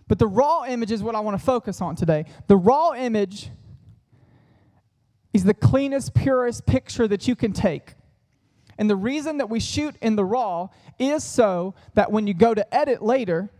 But 0.07 0.18
the 0.18 0.26
raw 0.26 0.64
image 0.64 0.92
is 0.92 1.02
what 1.02 1.14
I 1.14 1.20
want 1.20 1.38
to 1.38 1.44
focus 1.44 1.80
on 1.80 1.96
today. 1.96 2.26
The 2.46 2.57
raw 2.57 2.92
image 2.92 3.50
is 5.33 5.44
the 5.44 5.54
cleanest, 5.54 6.14
purest 6.14 6.66
picture 6.66 7.09
that 7.09 7.26
you 7.26 7.35
can 7.35 7.52
take. 7.52 7.94
And 8.78 8.90
the 8.90 8.96
reason 8.96 9.38
that 9.38 9.48
we 9.48 9.61
shoot 9.61 9.96
in 10.02 10.16
the 10.16 10.24
raw 10.24 10.68
is 10.98 11.24
so 11.24 11.74
that 11.94 12.12
when 12.12 12.26
you 12.26 12.35
go 12.35 12.54
to 12.54 12.74
edit 12.74 13.02
later, 13.02 13.50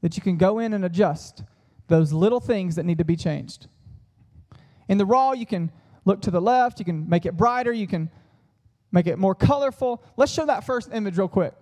that 0.00 0.16
you 0.16 0.22
can 0.22 0.36
go 0.36 0.58
in 0.58 0.72
and 0.72 0.84
adjust 0.84 1.42
those 1.88 2.12
little 2.12 2.40
things 2.40 2.76
that 2.76 2.84
need 2.84 2.98
to 2.98 3.04
be 3.04 3.16
changed. 3.16 3.66
In 4.88 4.98
the 4.98 5.06
raw, 5.06 5.32
you 5.32 5.46
can 5.46 5.70
look 6.04 6.22
to 6.22 6.30
the 6.30 6.40
left, 6.40 6.78
you 6.78 6.84
can 6.84 7.08
make 7.08 7.26
it 7.26 7.36
brighter, 7.36 7.72
you 7.72 7.86
can 7.86 8.10
make 8.92 9.06
it 9.06 9.18
more 9.18 9.34
colorful. 9.34 10.02
Let's 10.16 10.32
show 10.32 10.46
that 10.46 10.64
first 10.64 10.90
image 10.92 11.18
real 11.18 11.28
quick. 11.28 11.54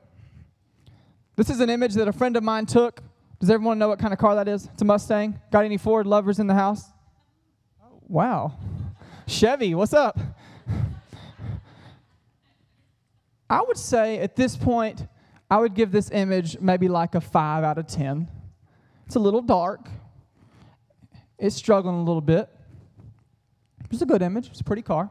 This 1.37 1.51
is 1.51 1.61
an 1.61 1.71
image 1.71 1.95
that 1.95 2.09
a 2.09 2.13
friend 2.13 2.37
of 2.37 2.43
mine 2.43 2.67
took. 2.67 3.03
Does 3.41 3.51
everyone 3.51 3.79
know 3.79 3.89
what 3.89 3.99
kind 3.99 4.13
of 4.13 4.19
car 4.19 4.37
that 4.37 4.49
is? 4.49 4.67
It's 4.73 4.83
a 4.83 4.85
Mustang. 4.85 5.39
Got 5.51 5.65
any 5.65 5.77
Ford 5.77 6.07
lovers 6.07 6.39
in 6.39 6.47
the 6.47 6.55
house? 6.55 6.85
Wow. 8.09 8.55
Chevy, 9.27 9.75
what's 9.75 9.93
up? 9.93 10.19
I 13.51 13.63
would 13.63 13.77
say 13.77 14.19
at 14.19 14.35
this 14.37 14.57
point, 14.57 15.07
I 15.51 15.59
would 15.59 15.75
give 15.75 15.93
this 15.93 16.11
image 16.11 16.59
maybe 16.61 16.89
like 16.89 17.15
a 17.15 17.21
5 17.21 17.65
out 17.65 17.79
of 17.79 17.87
10. 17.87 18.29
It's 19.07 19.15
a 19.15 19.21
little 19.21 19.43
dark. 19.43 19.89
It's 21.39 21.55
struggling 21.55 21.97
a 21.97 22.03
little 22.03 22.23
bit. 22.23 22.49
It's 23.91 24.03
a 24.03 24.07
good 24.07 24.23
image. 24.23 24.49
It's 24.49 24.61
a 24.61 24.65
pretty 24.65 24.83
car. 24.83 25.11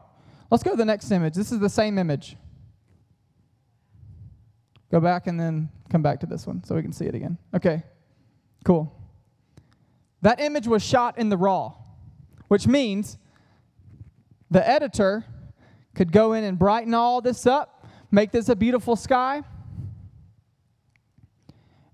Let's 0.50 0.62
go 0.62 0.70
to 0.70 0.76
the 0.76 0.84
next 0.84 1.10
image. 1.10 1.34
This 1.34 1.50
is 1.52 1.58
the 1.58 1.68
same 1.68 1.98
image. 1.98 2.36
Go 4.90 5.00
back 5.00 5.26
and 5.26 5.38
then 5.38 5.68
come 5.90 6.02
back 6.02 6.20
to 6.20 6.26
this 6.26 6.46
one 6.46 6.62
so 6.64 6.74
we 6.74 6.82
can 6.82 6.92
see 6.92 7.06
it 7.06 7.14
again. 7.14 7.38
Okay, 7.54 7.82
cool. 8.64 8.92
That 10.22 10.40
image 10.40 10.66
was 10.66 10.82
shot 10.82 11.18
in 11.18 11.28
the 11.28 11.36
raw, 11.36 11.74
which 12.48 12.66
means 12.66 13.18
the 14.50 14.66
editor 14.66 15.24
could 15.94 16.12
go 16.12 16.32
in 16.32 16.44
and 16.44 16.58
brighten 16.58 16.94
all 16.94 17.20
this 17.20 17.46
up, 17.46 17.86
make 18.10 18.30
this 18.30 18.48
a 18.48 18.56
beautiful 18.56 18.96
sky. 18.96 19.42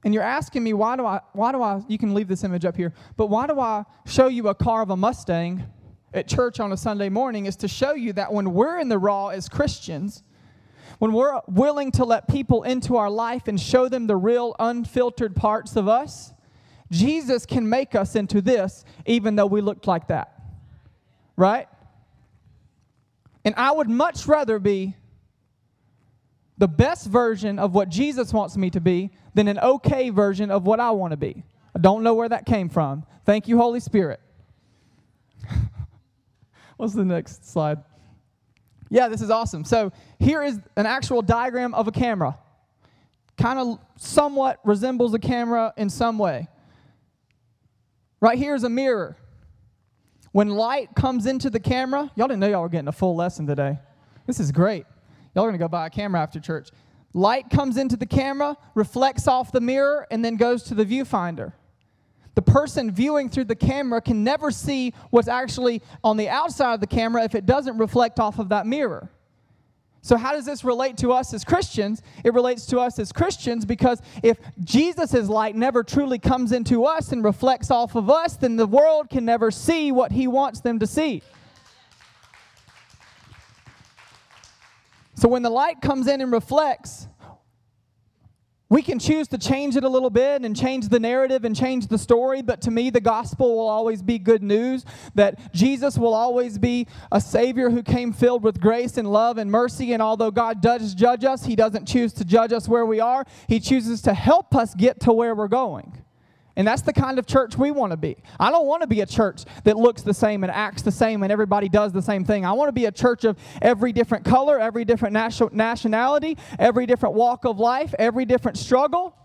And 0.05 0.13
you're 0.13 0.23
asking 0.23 0.65
me, 0.65 0.73
why 0.73 0.97
do 0.97 1.07
I, 1.07 1.21
why 1.33 1.53
do 1.53 1.63
I, 1.63 1.83
you 1.89 1.97
can 1.97 2.13
leave 2.13 2.29
this 2.29 2.45
image 2.45 2.65
up 2.65 2.77
here, 2.77 2.93
but 3.17 3.29
why 3.29 3.47
do 3.47 3.59
I 3.61 3.85
show 4.05 4.27
you 4.27 4.49
a 4.49 4.55
car 4.55 4.83
of 4.83 4.91
a 4.91 4.97
Mustang 4.97 5.65
at 6.15 6.29
church 6.29 6.61
on 6.61 6.73
a 6.73 6.77
Sunday 6.77 7.09
morning 7.09 7.47
is 7.47 7.57
to 7.57 7.69
show 7.69 7.95
you 7.95 8.13
that 8.15 8.33
when 8.33 8.53
we're 8.53 8.79
in 8.79 8.89
the 8.89 8.99
raw 8.99 9.29
as 9.29 9.49
Christians, 9.49 10.23
when 10.99 11.13
we're 11.13 11.41
willing 11.49 11.91
to 11.93 12.05
let 12.05 12.29
people 12.29 12.63
into 12.63 12.97
our 12.97 13.11
life 13.11 13.49
and 13.49 13.61
show 13.61 13.89
them 13.89 14.07
the 14.07 14.17
real 14.17 14.55
unfiltered 14.59 15.35
parts 15.35 15.77
of 15.77 15.89
us, 15.89 16.33
Jesus 16.91 17.47
can 17.47 17.69
make 17.69 17.95
us 17.95 18.15
into 18.15 18.41
this 18.43 18.85
even 19.07 19.35
though 19.35 19.47
we 19.47 19.61
looked 19.61 19.87
like 19.87 20.09
that. 20.09 20.41
Right? 21.37 21.67
And 23.45 23.55
I 23.57 23.73
would 23.73 23.89
much 23.89 24.27
rather 24.27 24.59
be 24.59 24.95
the 26.59 26.69
best 26.69 27.09
version 27.09 27.59
of 27.59 27.75
what 27.75 27.89
Jesus 27.89 28.33
wants 28.33 28.57
me 28.57 28.71
to 28.71 28.81
be 28.81 29.11
than 29.35 29.49
an 29.49 29.59
okay 29.59 30.11
version 30.11 30.51
of 30.51 30.67
what 30.67 30.79
I 30.79 30.91
want 30.91 31.13
to 31.13 31.17
be. 31.17 31.43
I 31.75 31.79
don't 31.79 32.03
know 32.03 32.15
where 32.15 32.29
that 32.29 32.47
came 32.47 32.69
from. 32.69 33.05
Thank 33.25 33.49
you, 33.49 33.57
Holy 33.57 33.81
Spirit. 33.81 34.21
What's 36.83 36.95
the 36.95 37.05
next 37.05 37.49
slide? 37.49 37.79
Yeah, 38.91 39.07
this 39.07 39.23
is 39.23 39.31
awesome. 39.31 39.65
So 39.65 39.93
here 40.19 40.43
is 40.43 40.59
an 40.75 40.85
actual 40.85 41.23
diagram 41.23 41.75
of 41.75 41.87
a 41.87 41.93
camera. 41.93 42.37
Kind 43.39 43.61
of 43.61 43.79
somewhat 43.97 44.59
resembles 44.65 45.15
a 45.15 45.21
camera 45.21 45.73
in 45.77 45.89
some 45.89 46.19
way. 46.19 46.49
Right 48.21 48.37
here 48.37 48.57
is 48.57 48.65
a 48.65 48.69
mirror. 48.69 49.17
When 50.33 50.49
light 50.49 50.89
comes 50.97 51.27
into 51.27 51.51
the 51.51 51.61
camera, 51.61 52.11
y'all 52.17 52.27
didn't 52.27 52.41
know 52.41 52.49
y'all 52.49 52.63
were 52.63 52.69
getting 52.69 52.89
a 52.89 52.93
full 52.93 53.15
lesson 53.15 53.47
today. 53.47 53.79
This 54.27 54.41
is 54.41 54.51
great. 54.51 54.85
Y'all 55.37 55.45
are 55.45 55.49
going 55.51 55.61
to 55.61 55.65
go 55.65 55.69
buy 55.69 55.87
a 55.87 55.91
camera 55.91 56.21
after 56.21 56.41
church. 56.41 56.71
Light 57.15 57.49
comes 57.49 57.77
into 57.77 57.97
the 57.97 58.07
camera, 58.07 58.57
reflects 58.75 59.29
off 59.29 59.53
the 59.53 59.61
mirror, 59.61 60.09
and 60.11 60.25
then 60.25 60.35
goes 60.35 60.65
to 60.65 60.75
the 60.75 60.85
viewfinder. 60.85 61.53
The 62.35 62.43
person 62.43 62.91
viewing 62.91 63.29
through 63.29 63.45
the 63.45 63.57
camera 63.57 64.01
can 64.01 64.25
never 64.25 64.51
see 64.51 64.95
what's 65.11 65.29
actually 65.29 65.83
on 66.03 66.17
the 66.17 66.29
outside 66.29 66.75
of 66.75 66.81
the 66.81 66.87
camera 66.87 67.25
if 67.25 67.35
it 67.35 67.45
doesn't 67.45 67.77
reflect 67.79 68.19
off 68.19 68.39
of 68.39 68.49
that 68.49 68.67
mirror. 68.67 69.11
So, 70.05 70.17
how 70.17 70.33
does 70.33 70.45
this 70.45 70.65
relate 70.65 70.97
to 70.99 71.13
us 71.13 71.33
as 71.33 71.45
Christians? 71.45 72.03
It 72.25 72.35
relates 72.35 72.67
to 72.67 72.81
us 72.81 72.99
as 72.99 73.13
Christians 73.13 73.65
because 73.65 74.03
if 74.23 74.39
Jesus' 74.65 75.29
light 75.29 75.55
never 75.55 75.85
truly 75.85 76.19
comes 76.19 76.51
into 76.51 76.85
us 76.85 77.13
and 77.13 77.23
reflects 77.23 77.71
off 77.71 77.95
of 77.95 78.11
us, 78.11 78.37
then 78.37 78.57
the 78.57 78.67
world 78.67 79.11
can 79.11 79.25
never 79.25 79.53
see 79.53 79.93
what 79.93 80.11
he 80.11 80.27
wants 80.27 80.61
them 80.61 80.81
to 80.81 80.89
see. 80.89 81.23
So, 85.15 85.29
when 85.29 85.43
the 85.43 85.51
light 85.51 85.81
comes 85.81 86.09
in 86.09 86.21
and 86.21 86.33
reflects, 86.33 87.07
we 88.73 88.81
can 88.81 88.99
choose 88.99 89.29
to 89.29 89.37
change 89.37 89.77
it 89.77 89.85
a 89.85 89.89
little 89.89 90.09
bit 90.09 90.47
and 90.47 90.57
change 90.57 90.89
the 90.89 90.99
narrative 90.99 91.45
and 91.45 91.55
change 91.55 91.89
the 91.89 91.99
story, 91.99 92.41
but 92.41 92.63
to 92.63 92.71
me, 92.71 92.89
the 92.89 93.03
gospel 93.03 93.55
will 93.55 93.69
always 93.69 94.01
be 94.01 94.19
good 94.19 94.43
news 94.43 94.87
that 95.15 95.53
Jesus 95.53 95.99
will 95.99 96.15
always 96.15 96.57
be 96.57 96.89
a 97.13 97.21
Savior 97.21 97.69
who 97.69 97.83
came 97.83 98.15
filled 98.15 98.43
with 98.43 98.63
grace 98.63 98.97
and 98.97 99.13
love 99.13 99.37
and 99.37 99.51
mercy. 99.51 99.93
And 99.93 100.01
although 100.01 100.31
God 100.31 100.63
does 100.63 100.95
judge 100.95 101.23
us, 101.23 101.45
He 101.45 101.55
doesn't 101.55 101.85
choose 101.85 102.15
to 102.15 102.25
judge 102.25 102.55
us 102.55 102.67
where 102.67 102.87
we 102.87 102.99
are, 102.99 103.27
He 103.47 103.61
chooses 103.61 104.01
to 104.03 104.15
help 104.15 104.55
us 104.55 104.75
get 104.75 105.01
to 105.01 105.13
where 105.13 105.35
we're 105.35 105.49
going. 105.49 106.03
And 106.55 106.67
that's 106.67 106.83
the 106.83 106.93
kind 106.93 107.19
of 107.19 107.27
church 107.27 107.57
we 107.57 107.71
want 107.71 107.93
to 107.93 107.97
be. 107.97 108.17
I 108.39 108.51
don't 108.51 108.67
want 108.67 108.83
to 108.83 108.87
be 108.87 109.01
a 109.01 109.07
church 109.07 109.45
that 109.65 109.77
looks 109.77 110.03
the 110.03 110.13
same 110.13 110.45
and 110.45 110.53
acts 110.53 110.83
the 110.83 110.91
same 110.91 111.23
and 111.23 111.33
everybody 111.33 111.69
does 111.69 111.93
the 111.93 112.03
same 112.03 112.25
thing. 112.25 112.45
I 112.45 112.53
want 112.53 112.69
to 112.69 112.73
be 112.73 112.85
a 112.85 112.93
church 112.93 113.25
of 113.25 113.39
every 113.63 113.93
different 113.93 114.25
color, 114.25 114.59
every 114.59 114.85
different 114.85 115.15
nationality, 115.53 116.37
every 116.59 116.85
different 116.85 117.15
walk 117.15 117.47
of 117.47 117.59
life, 117.59 117.95
every 117.99 118.27
different 118.27 118.59
struggle. 118.59 119.17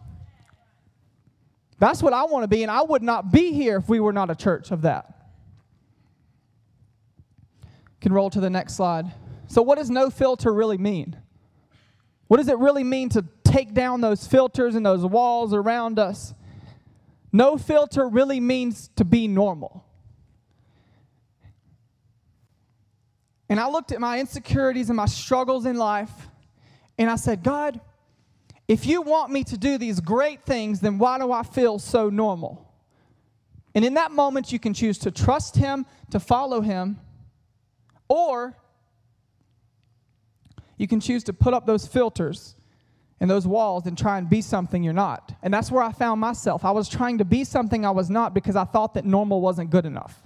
That's 1.80 2.02
what 2.02 2.14
I 2.14 2.24
want 2.26 2.44
to 2.44 2.48
be, 2.48 2.64
and 2.64 2.72
I 2.72 2.82
would 2.82 3.04
not 3.04 3.32
be 3.32 3.52
here 3.52 3.78
if 3.78 3.88
we 3.88 4.00
were 4.00 4.14
not 4.14 4.32
a 4.32 4.36
church 4.36 4.72
of 4.72 4.82
that. 4.82 5.14
Can 8.02 8.14
roll 8.14 8.30
to 8.32 8.40
the 8.40 8.50
next 8.50 8.76
slide. 8.76 9.06
So, 9.48 9.62
what 9.62 9.78
does 9.78 9.90
no 9.90 10.10
filter 10.10 10.52
really 10.54 10.78
mean? 10.78 11.16
What 12.28 12.38
does 12.38 12.48
it 12.48 12.58
really 12.58 12.84
mean 12.84 13.10
to 13.10 13.26
take 13.44 13.74
down 13.74 14.02
those 14.02 14.26
filters 14.26 14.76
and 14.76 14.86
those 14.86 15.06
walls 15.06 15.54
around 15.54 16.00
us? 16.00 16.34
No 17.32 17.58
filter 17.58 18.08
really 18.08 18.40
means 18.40 18.90
to 18.96 19.06
be 19.06 19.28
normal. 19.28 19.84
And 23.50 23.60
I 23.60 23.70
looked 23.70 23.92
at 23.92 24.02
my 24.02 24.20
insecurities 24.20 24.90
and 24.90 24.98
my 24.98 25.06
struggles 25.06 25.66
in 25.66 25.78
life, 25.78 26.12
and 26.98 27.10
I 27.10 27.16
said, 27.16 27.44
God, 27.44 27.80
if 28.68 28.86
you 28.86 29.02
want 29.02 29.32
me 29.32 29.44
to 29.46 29.58
do 29.58 29.78
these 29.78 30.02
great 30.02 30.44
things, 30.44 30.82
then 30.82 30.98
why 30.98 31.18
do 31.18 31.32
I 31.32 31.44
feel 31.44 31.80
so 31.80 32.10
normal? 32.10 32.68
And 33.74 33.86
in 33.86 33.94
that 33.94 34.12
moment, 34.12 34.52
you 34.52 34.60
can 34.60 34.74
choose 34.74 34.98
to 35.00 35.12
trust 35.12 35.56
Him, 35.56 35.86
to 36.12 36.20
follow 36.20 36.60
Him, 36.60 37.00
or 38.10 38.58
you 40.78 40.88
can 40.88 41.00
choose 41.00 41.24
to 41.26 41.34
put 41.34 41.54
up 41.54 41.66
those 41.66 41.88
filters 41.88 42.57
and 43.20 43.30
those 43.30 43.48
walls 43.48 43.88
and 43.88 43.98
try 43.98 44.18
and 44.18 44.30
be 44.30 44.42
something 44.42 44.84
you're 44.84 44.94
not. 44.94 45.34
And 45.42 45.54
that's 45.54 45.72
where 45.72 45.84
I 45.84 45.92
found 45.92 46.22
myself. 46.22 46.64
I 46.64 46.72
was 46.72 46.88
trying 46.88 47.18
to 47.18 47.26
be 47.26 47.44
something 47.44 47.86
I 47.86 47.92
was 47.92 48.10
not 48.10 48.34
because 48.34 48.56
I 48.56 48.64
thought 48.64 48.94
that 48.94 49.06
normal 49.06 49.42
wasn't 49.42 49.70
good 49.70 49.86
enough. 49.86 50.22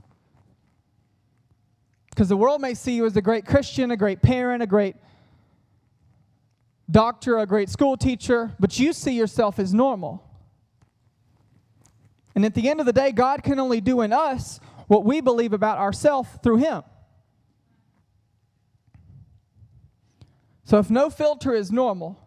Because 2.10 2.28
the 2.28 2.38
world 2.38 2.62
may 2.62 2.74
see 2.74 2.94
you 2.94 3.06
as 3.06 3.16
a 3.16 3.22
great 3.22 3.46
Christian, 3.46 3.92
a 3.92 3.98
great 3.98 4.22
parent, 4.22 4.62
a 4.62 4.68
great 4.68 4.96
doctor, 6.90 7.38
a 7.38 7.46
great 7.46 7.70
school 7.70 7.96
teacher, 7.96 8.52
but 8.60 8.78
you 8.78 8.92
see 8.92 9.14
yourself 9.14 9.58
as 9.58 9.74
normal. 9.74 10.28
And 12.36 12.46
at 12.46 12.54
the 12.54 12.70
end 12.70 12.82
of 12.82 12.86
the 12.86 12.94
day, 12.94 13.14
God 13.14 13.44
can 13.44 13.60
only 13.60 13.80
do 13.80 14.02
in 14.02 14.12
us 14.12 14.60
what 14.88 15.06
we 15.06 15.22
believe 15.22 15.54
about 15.54 15.78
ourselves 15.78 16.30
through 16.44 16.58
Him. 16.58 16.84
So 20.66 20.78
if 20.80 20.90
no 20.90 21.10
filter 21.10 21.54
is 21.54 21.72
normal, 21.72 22.18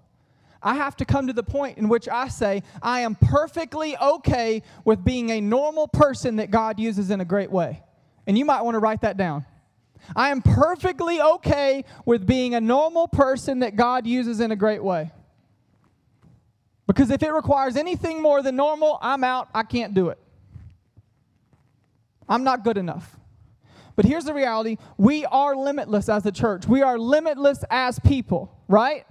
I 0.64 0.74
have 0.74 0.96
to 0.96 1.04
come 1.04 1.26
to 1.26 1.34
the 1.34 1.42
point 1.42 1.76
in 1.76 1.90
which 1.90 2.08
I 2.08 2.28
say, 2.28 2.62
I 2.82 3.00
am 3.00 3.14
perfectly 3.14 3.96
okay 3.98 4.62
with 4.84 5.04
being 5.04 5.30
a 5.30 5.40
normal 5.40 5.86
person 5.86 6.36
that 6.36 6.50
God 6.50 6.80
uses 6.80 7.10
in 7.10 7.20
a 7.20 7.24
great 7.24 7.50
way. 7.50 7.82
And 8.26 8.38
you 8.38 8.46
might 8.46 8.62
want 8.62 8.74
to 8.74 8.78
write 8.78 9.02
that 9.02 9.18
down. 9.18 9.44
I 10.16 10.30
am 10.30 10.40
perfectly 10.40 11.20
okay 11.20 11.84
with 12.06 12.26
being 12.26 12.54
a 12.54 12.60
normal 12.60 13.08
person 13.08 13.60
that 13.60 13.76
God 13.76 14.06
uses 14.06 14.40
in 14.40 14.52
a 14.52 14.56
great 14.56 14.82
way. 14.82 15.12
Because 16.86 17.10
if 17.10 17.22
it 17.22 17.30
requires 17.30 17.76
anything 17.76 18.22
more 18.22 18.42
than 18.42 18.56
normal, 18.56 18.98
I'm 19.02 19.22
out. 19.22 19.48
I 19.54 19.62
can't 19.62 19.92
do 19.92 20.08
it. 20.08 20.18
I'm 22.26 22.42
not 22.42 22.64
good 22.64 22.78
enough. 22.78 23.16
But 23.96 24.06
here's 24.06 24.24
the 24.24 24.34
reality 24.34 24.78
we 24.96 25.26
are 25.26 25.54
limitless 25.54 26.08
as 26.08 26.24
a 26.24 26.32
church, 26.32 26.66
we 26.66 26.80
are 26.82 26.98
limitless 26.98 27.64
as 27.70 27.98
people, 27.98 28.58
right? 28.66 29.04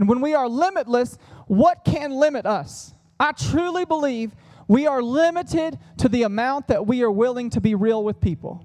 And 0.00 0.08
when 0.08 0.22
we 0.22 0.32
are 0.32 0.48
limitless, 0.48 1.18
what 1.46 1.84
can 1.84 2.10
limit 2.10 2.46
us? 2.46 2.94
I 3.20 3.32
truly 3.32 3.84
believe 3.84 4.34
we 4.66 4.86
are 4.86 5.02
limited 5.02 5.78
to 5.98 6.08
the 6.08 6.22
amount 6.22 6.68
that 6.68 6.86
we 6.86 7.02
are 7.02 7.10
willing 7.10 7.50
to 7.50 7.60
be 7.60 7.74
real 7.74 8.02
with 8.02 8.18
people. 8.18 8.64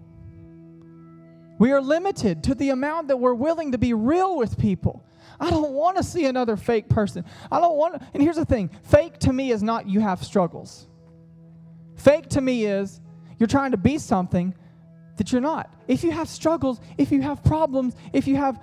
We 1.59 1.73
are 1.73 1.81
limited 1.81 2.43
to 2.45 2.55
the 2.55 2.69
amount 2.69 3.09
that 3.09 3.17
we're 3.17 3.33
willing 3.33 3.73
to 3.73 3.77
be 3.77 3.93
real 3.93 4.37
with 4.37 4.57
people. 4.57 5.05
I 5.37 5.49
don't 5.49 5.71
want 5.71 5.97
to 5.97 6.03
see 6.03 6.25
another 6.25 6.55
fake 6.55 6.87
person. 6.87 7.25
I 7.51 7.59
don't 7.59 7.75
want 7.75 8.01
and 8.13 8.23
here's 8.23 8.37
the 8.37 8.45
thing, 8.45 8.69
fake 8.83 9.19
to 9.19 9.33
me 9.33 9.51
is 9.51 9.61
not 9.61 9.89
you 9.89 9.99
have 9.99 10.23
struggles. 10.23 10.87
Fake 11.95 12.29
to 12.29 12.41
me 12.41 12.65
is 12.65 13.01
you're 13.39 13.47
trying 13.47 13.71
to 13.71 13.77
be 13.77 13.97
something 13.97 14.53
that 15.17 15.33
you're 15.33 15.41
not. 15.41 15.73
If 15.87 16.03
you 16.03 16.11
have 16.11 16.29
struggles, 16.29 16.79
if 16.97 17.11
you 17.11 17.21
have 17.21 17.43
problems, 17.43 17.95
if 18.13 18.25
you 18.25 18.37
have 18.37 18.59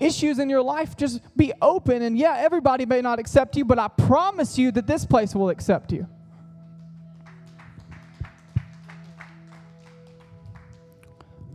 issues 0.00 0.38
in 0.38 0.48
your 0.48 0.62
life, 0.62 0.96
just 0.96 1.20
be 1.36 1.52
open. 1.60 2.02
And 2.02 2.18
yeah, 2.18 2.36
everybody 2.38 2.86
may 2.86 3.00
not 3.00 3.18
accept 3.18 3.56
you, 3.56 3.64
but 3.64 3.78
I 3.78 3.88
promise 3.88 4.58
you 4.58 4.70
that 4.72 4.86
this 4.86 5.04
place 5.04 5.34
will 5.34 5.50
accept 5.50 5.92
you. 5.92 6.06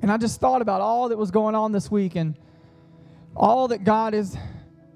And 0.01 0.11
I 0.11 0.17
just 0.17 0.41
thought 0.41 0.61
about 0.61 0.81
all 0.81 1.09
that 1.09 1.17
was 1.17 1.31
going 1.31 1.55
on 1.55 1.71
this 1.71 1.89
week 1.89 2.15
and 2.15 2.37
all 3.35 3.69
that 3.69 3.85
God 3.85 4.13
is 4.13 4.37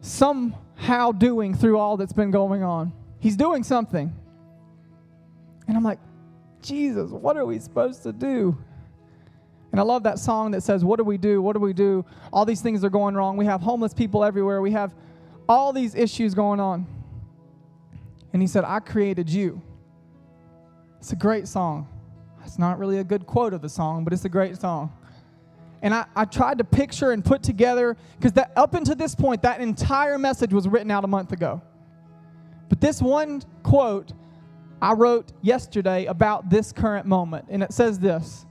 somehow 0.01 1.13
doing 1.13 1.55
through 1.55 1.77
all 1.77 1.95
that's 1.95 2.13
been 2.13 2.29
going 2.29 2.61
on. 2.61 2.91
He's 3.19 3.37
doing 3.37 3.63
something. 3.63 4.13
And 5.67 5.77
I'm 5.77 5.83
like, 5.83 5.99
Jesus, 6.61 7.09
what 7.09 7.37
are 7.37 7.45
we 7.45 7.59
supposed 7.59 8.03
to 8.03 8.11
do? 8.11 8.57
And 9.77 9.83
I 9.83 9.85
love 9.85 10.01
that 10.05 10.17
song 10.17 10.49
that 10.53 10.63
says, 10.63 10.83
What 10.83 10.97
do 10.97 11.03
we 11.03 11.19
do? 11.19 11.39
What 11.39 11.53
do 11.53 11.59
we 11.59 11.71
do? 11.71 12.03
All 12.33 12.45
these 12.45 12.61
things 12.61 12.83
are 12.83 12.89
going 12.89 13.13
wrong. 13.13 13.37
We 13.37 13.45
have 13.45 13.61
homeless 13.61 13.93
people 13.93 14.23
everywhere. 14.23 14.59
We 14.59 14.71
have 14.71 14.91
all 15.47 15.71
these 15.71 15.93
issues 15.93 16.33
going 16.33 16.59
on. 16.59 16.87
And 18.33 18.41
he 18.41 18.47
said, 18.47 18.63
I 18.63 18.79
created 18.79 19.29
you. 19.29 19.61
It's 20.97 21.11
a 21.11 21.15
great 21.15 21.47
song. 21.47 21.87
It's 22.43 22.57
not 22.57 22.79
really 22.79 22.97
a 22.97 23.03
good 23.03 23.27
quote 23.27 23.53
of 23.53 23.61
the 23.61 23.69
song, 23.69 24.03
but 24.03 24.13
it's 24.13 24.25
a 24.25 24.29
great 24.29 24.59
song. 24.59 24.91
And 25.83 25.93
I, 25.93 26.07
I 26.15 26.25
tried 26.25 26.57
to 26.57 26.63
picture 26.63 27.11
and 27.11 27.23
put 27.23 27.43
together, 27.43 27.97
because 28.19 28.35
up 28.55 28.73
until 28.73 28.95
this 28.95 29.13
point, 29.13 29.43
that 29.43 29.61
entire 29.61 30.17
message 30.17 30.53
was 30.53 30.67
written 30.67 30.89
out 30.89 31.03
a 31.03 31.07
month 31.07 31.33
ago. 31.33 31.61
But 32.67 32.81
this 32.81 32.99
one 32.99 33.43
quote 33.61 34.11
I 34.81 34.93
wrote 34.93 35.33
yesterday 35.43 36.05
about 36.05 36.49
this 36.49 36.71
current 36.71 37.05
moment, 37.05 37.45
and 37.49 37.61
it 37.61 37.73
says 37.73 37.99
this 37.99 38.46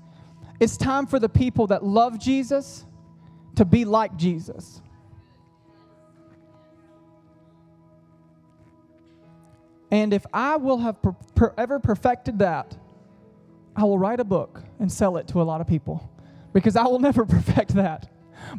It's 0.59 0.77
time 0.77 1.07
for 1.07 1.19
the 1.19 1.29
people 1.29 1.67
that 1.69 1.85
love 1.85 2.19
Jesus 2.19 2.85
to 3.57 3.65
be 3.65 3.85
like 3.85 4.17
Jesus. 4.17 4.81
And 9.91 10.13
if 10.13 10.27
I 10.33 10.57
will 10.57 10.79
have 10.79 11.01
per- 11.01 11.17
per- 11.35 11.55
ever 11.57 11.79
perfected 11.79 12.39
that, 12.41 12.77
I 13.75 13.85
will 13.85 13.99
write 13.99 14.21
a 14.21 14.25
book 14.25 14.63
and 14.81 14.91
sell 14.91 15.17
it 15.17 15.29
to 15.29 15.43
a 15.43 15.45
lot 15.45 15.61
of 15.61 15.67
people 15.67 16.11
because 16.53 16.77
I 16.77 16.85
will 16.85 16.99
never 16.99 17.25
perfect 17.27 17.75
that. 17.75 18.11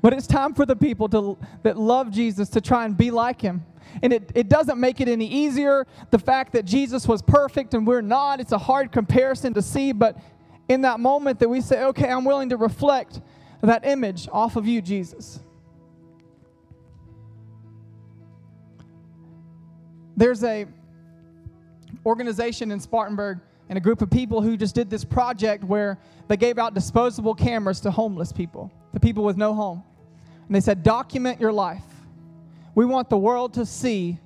But 0.02 0.14
it's 0.14 0.28
time 0.28 0.54
for 0.54 0.66
the 0.66 0.76
people 0.76 1.10
to, 1.10 1.38
that 1.64 1.78
love 1.78 2.12
Jesus 2.12 2.50
to 2.50 2.62
try 2.62 2.86
and 2.86 2.98
be 2.98 3.12
like 3.12 3.42
him. 3.42 3.66
And 4.02 4.12
it, 4.12 4.32
it 4.36 4.50
doesn't 4.50 4.80
make 4.80 5.02
it 5.02 5.08
any 5.08 5.28
easier. 5.28 5.88
The 6.12 6.20
fact 6.20 6.54
that 6.54 6.66
Jesus 6.66 7.08
was 7.08 7.22
perfect 7.22 7.74
and 7.74 7.86
we're 7.86 8.02
not, 8.02 8.40
it's 8.40 8.52
a 8.52 8.58
hard 8.58 8.92
comparison 8.92 9.54
to 9.54 9.62
see. 9.62 9.92
But 9.92 10.18
in 10.70 10.82
that 10.82 11.00
moment 11.00 11.40
that 11.40 11.50
we 11.50 11.62
say, 11.62 11.84
okay, 11.86 12.10
I'm 12.10 12.26
willing 12.26 12.50
to 12.50 12.58
reflect 12.58 13.22
that 13.62 13.86
image 13.86 14.28
off 14.32 14.56
of 14.56 14.68
you, 14.68 14.82
Jesus. 14.82 15.40
There's 20.16 20.44
a 20.44 20.66
organization 22.06 22.72
in 22.72 22.80
Spartanburg 22.80 23.40
and 23.70 23.78
a 23.78 23.82
group 23.82 24.02
of 24.02 24.10
people 24.10 24.42
who 24.42 24.58
just 24.58 24.74
did 24.74 24.90
this 24.90 25.04
project 25.04 25.64
where 25.64 26.00
they 26.28 26.38
gave 26.38 26.58
out 26.58 26.74
disposable 26.74 27.36
cameras 27.36 27.80
to 27.82 27.92
homeless 27.92 28.32
people, 28.32 28.72
to 28.94 29.00
people 29.00 29.24
with 29.24 29.38
no 29.38 29.54
home. 29.54 29.84
And 30.48 30.56
they 30.56 30.62
said, 30.62 30.84
document 30.84 31.42
your 31.42 31.52
life. 31.52 31.84
We 32.76 32.86
want 32.86 33.10
the 33.10 33.18
world 33.18 33.56
to 33.56 33.66
see 33.66 34.20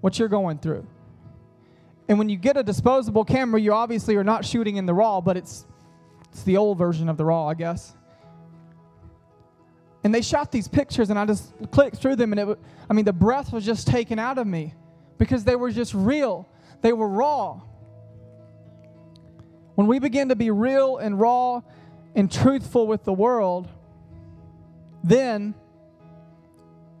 what 0.00 0.18
you're 0.18 0.28
going 0.28 0.58
through. 0.58 0.86
And 2.08 2.18
when 2.18 2.28
you 2.28 2.36
get 2.36 2.56
a 2.56 2.62
disposable 2.62 3.24
camera, 3.24 3.60
you 3.60 3.72
obviously 3.72 4.16
are 4.16 4.24
not 4.24 4.44
shooting 4.44 4.76
in 4.76 4.86
the 4.86 4.94
raw, 4.94 5.20
but 5.20 5.36
it's, 5.36 5.66
it's 6.30 6.42
the 6.44 6.56
old 6.56 6.78
version 6.78 7.08
of 7.08 7.16
the 7.16 7.24
raw, 7.24 7.46
I 7.48 7.54
guess. 7.54 7.94
And 10.04 10.14
they 10.14 10.22
shot 10.22 10.52
these 10.52 10.68
pictures, 10.68 11.10
and 11.10 11.18
I 11.18 11.26
just 11.26 11.52
clicked 11.72 11.96
through 11.96 12.16
them, 12.16 12.32
and 12.32 12.50
it, 12.50 12.58
I 12.88 12.92
mean, 12.94 13.04
the 13.04 13.12
breath 13.12 13.52
was 13.52 13.64
just 13.64 13.88
taken 13.88 14.20
out 14.20 14.38
of 14.38 14.46
me 14.46 14.72
because 15.18 15.42
they 15.42 15.56
were 15.56 15.70
just 15.72 15.94
real. 15.94 16.48
They 16.80 16.92
were 16.92 17.08
raw. 17.08 17.60
When 19.74 19.88
we 19.88 19.98
begin 19.98 20.28
to 20.28 20.36
be 20.36 20.50
real 20.50 20.98
and 20.98 21.18
raw 21.18 21.62
and 22.14 22.30
truthful 22.30 22.86
with 22.86 23.04
the 23.04 23.12
world, 23.12 23.68
then 25.02 25.54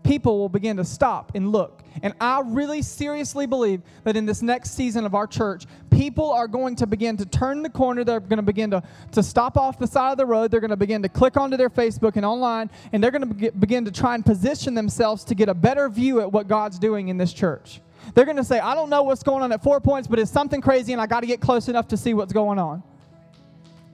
people 0.06 0.38
will 0.38 0.48
begin 0.48 0.76
to 0.76 0.84
stop 0.84 1.32
and 1.34 1.50
look. 1.50 1.82
And 2.02 2.14
I 2.20 2.42
really 2.44 2.80
seriously 2.82 3.46
believe 3.46 3.82
that 4.04 4.16
in 4.16 4.24
this 4.24 4.40
next 4.40 4.70
season 4.70 5.04
of 5.04 5.14
our 5.14 5.26
church, 5.26 5.66
people 5.90 6.30
are 6.30 6.46
going 6.46 6.76
to 6.76 6.86
begin 6.86 7.16
to 7.16 7.26
turn 7.26 7.62
the 7.62 7.70
corner. 7.70 8.04
They're 8.04 8.20
going 8.20 8.36
to 8.36 8.42
begin 8.42 8.70
to, 8.70 8.82
to 9.12 9.22
stop 9.22 9.56
off 9.56 9.78
the 9.78 9.86
side 9.86 10.12
of 10.12 10.18
the 10.18 10.26
road. 10.26 10.50
They're 10.50 10.60
going 10.60 10.70
to 10.70 10.76
begin 10.76 11.02
to 11.02 11.08
click 11.08 11.36
onto 11.36 11.56
their 11.56 11.70
Facebook 11.70 12.16
and 12.16 12.24
online, 12.24 12.70
and 12.92 13.02
they're 13.02 13.10
going 13.10 13.28
to 13.28 13.52
begin 13.52 13.84
to 13.84 13.90
try 13.90 14.14
and 14.14 14.24
position 14.24 14.74
themselves 14.74 15.24
to 15.24 15.34
get 15.34 15.48
a 15.48 15.54
better 15.54 15.88
view 15.88 16.20
at 16.20 16.30
what 16.30 16.46
God's 16.46 16.78
doing 16.78 17.08
in 17.08 17.16
this 17.16 17.32
church. 17.32 17.80
They're 18.14 18.24
going 18.24 18.36
to 18.36 18.44
say, 18.44 18.60
I 18.60 18.74
don't 18.74 18.90
know 18.90 19.02
what's 19.02 19.24
going 19.24 19.42
on 19.42 19.50
at 19.52 19.62
four 19.62 19.80
points, 19.80 20.06
but 20.06 20.18
it's 20.18 20.30
something 20.30 20.60
crazy, 20.60 20.92
and 20.92 21.02
I 21.02 21.06
got 21.06 21.20
to 21.20 21.26
get 21.26 21.40
close 21.40 21.68
enough 21.68 21.88
to 21.88 21.96
see 21.96 22.14
what's 22.14 22.32
going 22.32 22.58
on. 22.58 22.82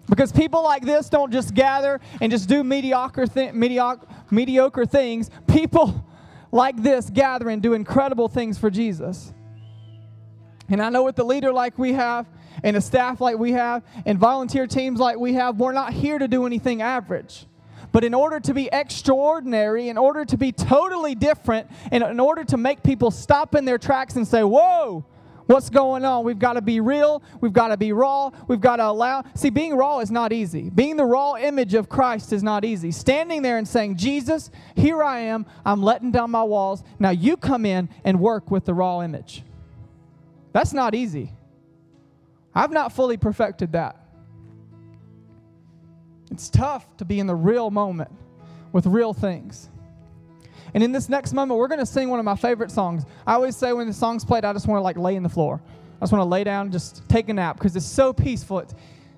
Because 0.08 0.32
people 0.32 0.62
like 0.62 0.84
this 0.84 1.08
don't 1.08 1.32
just 1.32 1.54
gather 1.54 2.00
and 2.20 2.30
just 2.30 2.48
do 2.48 2.64
mediocre, 2.64 3.26
thi- 3.26 3.52
mediocre, 3.52 4.06
mediocre 4.30 4.84
things. 4.84 5.30
People 5.46 6.04
like 6.50 6.82
this 6.82 7.08
gather 7.08 7.48
and 7.48 7.62
do 7.62 7.72
incredible 7.72 8.28
things 8.28 8.58
for 8.58 8.70
Jesus. 8.70 9.32
And 10.68 10.82
I 10.82 10.88
know 10.90 11.04
with 11.04 11.16
the 11.16 11.24
leader 11.24 11.52
like 11.52 11.78
we 11.78 11.92
have, 11.92 12.26
and 12.62 12.76
a 12.76 12.80
staff 12.80 13.20
like 13.20 13.38
we 13.38 13.52
have, 13.52 13.82
and 14.06 14.18
volunteer 14.18 14.66
teams 14.66 15.00
like 15.00 15.18
we 15.18 15.34
have, 15.34 15.58
we're 15.58 15.72
not 15.72 15.92
here 15.92 16.18
to 16.18 16.28
do 16.28 16.46
anything 16.46 16.82
average. 16.82 17.46
But 17.92 18.04
in 18.04 18.14
order 18.14 18.40
to 18.40 18.54
be 18.54 18.68
extraordinary, 18.72 19.88
in 19.88 19.98
order 19.98 20.24
to 20.24 20.36
be 20.36 20.52
totally 20.52 21.14
different, 21.14 21.68
and 21.90 22.02
in 22.02 22.20
order 22.20 22.44
to 22.44 22.56
make 22.56 22.82
people 22.82 23.10
stop 23.10 23.54
in 23.54 23.64
their 23.64 23.78
tracks 23.78 24.16
and 24.16 24.26
say, 24.26 24.42
Whoa, 24.42 25.04
what's 25.46 25.70
going 25.70 26.04
on? 26.04 26.24
We've 26.24 26.38
got 26.38 26.54
to 26.54 26.62
be 26.62 26.80
real. 26.80 27.22
We've 27.40 27.52
got 27.52 27.68
to 27.68 27.76
be 27.76 27.92
raw. 27.92 28.30
We've 28.48 28.60
got 28.60 28.76
to 28.76 28.86
allow. 28.86 29.24
See, 29.34 29.50
being 29.50 29.76
raw 29.76 30.00
is 30.00 30.10
not 30.10 30.32
easy. 30.32 30.70
Being 30.70 30.96
the 30.96 31.04
raw 31.04 31.36
image 31.36 31.74
of 31.74 31.88
Christ 31.88 32.32
is 32.32 32.42
not 32.42 32.64
easy. 32.64 32.90
Standing 32.90 33.42
there 33.42 33.58
and 33.58 33.66
saying, 33.66 33.96
Jesus, 33.96 34.50
here 34.76 35.02
I 35.02 35.20
am. 35.20 35.46
I'm 35.64 35.82
letting 35.82 36.10
down 36.10 36.30
my 36.30 36.42
walls. 36.42 36.82
Now 36.98 37.10
you 37.10 37.36
come 37.36 37.66
in 37.66 37.88
and 38.04 38.20
work 38.20 38.50
with 38.50 38.64
the 38.64 38.74
raw 38.74 39.00
image. 39.02 39.42
That's 40.52 40.72
not 40.72 40.94
easy. 40.94 41.32
I've 42.54 42.70
not 42.70 42.92
fully 42.92 43.16
perfected 43.16 43.72
that. 43.72 43.96
It's 46.30 46.48
tough 46.48 46.96
to 46.96 47.04
be 47.04 47.20
in 47.20 47.26
the 47.26 47.34
real 47.34 47.70
moment 47.70 48.10
with 48.72 48.86
real 48.86 49.12
things. 49.12 49.68
And 50.74 50.82
in 50.82 50.92
this 50.92 51.08
next 51.08 51.32
moment, 51.32 51.58
we're 51.58 51.68
going 51.68 51.80
to 51.80 51.86
sing 51.86 52.08
one 52.08 52.18
of 52.18 52.24
my 52.24 52.36
favorite 52.36 52.70
songs. 52.70 53.04
I 53.26 53.34
always 53.34 53.56
say 53.56 53.72
when 53.72 53.86
the 53.86 53.92
song's 53.92 54.24
played, 54.24 54.44
I 54.44 54.52
just 54.52 54.66
want 54.66 54.78
to 54.78 54.82
like 54.82 54.96
lay 54.96 55.16
in 55.16 55.22
the 55.22 55.28
floor. 55.28 55.60
I 56.00 56.04
just 56.04 56.12
want 56.12 56.22
to 56.22 56.28
lay 56.28 56.44
down 56.44 56.72
just 56.72 57.08
take 57.08 57.28
a 57.28 57.32
nap 57.34 57.56
because 57.56 57.76
it's 57.76 57.86
so 57.86 58.12
peaceful. 58.12 58.60
It's, 58.60 58.74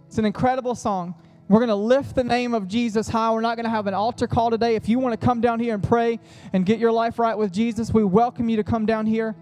it's 0.06 0.18
an 0.18 0.24
incredible 0.24 0.74
song. 0.74 1.14
We're 1.48 1.60
going 1.60 1.68
to 1.68 1.74
lift 1.74 2.14
the 2.14 2.24
name 2.24 2.54
of 2.54 2.68
Jesus 2.68 3.08
high. 3.08 3.30
We're 3.30 3.42
not 3.42 3.56
going 3.56 3.64
to 3.64 3.70
have 3.70 3.86
an 3.86 3.94
altar 3.94 4.26
call 4.26 4.50
today. 4.50 4.76
If 4.76 4.88
you 4.88 4.98
want 4.98 5.18
to 5.18 5.24
come 5.24 5.40
down 5.40 5.60
here 5.60 5.74
and 5.74 5.82
pray 5.82 6.18
and 6.52 6.64
get 6.64 6.78
your 6.78 6.92
life 6.92 7.18
right 7.18 7.36
with 7.36 7.52
Jesus, 7.52 7.92
we 7.92 8.02
welcome 8.02 8.48
you 8.48 8.56
to 8.56 8.64
come 8.64 8.86
down 8.86 9.06
here. 9.06 9.34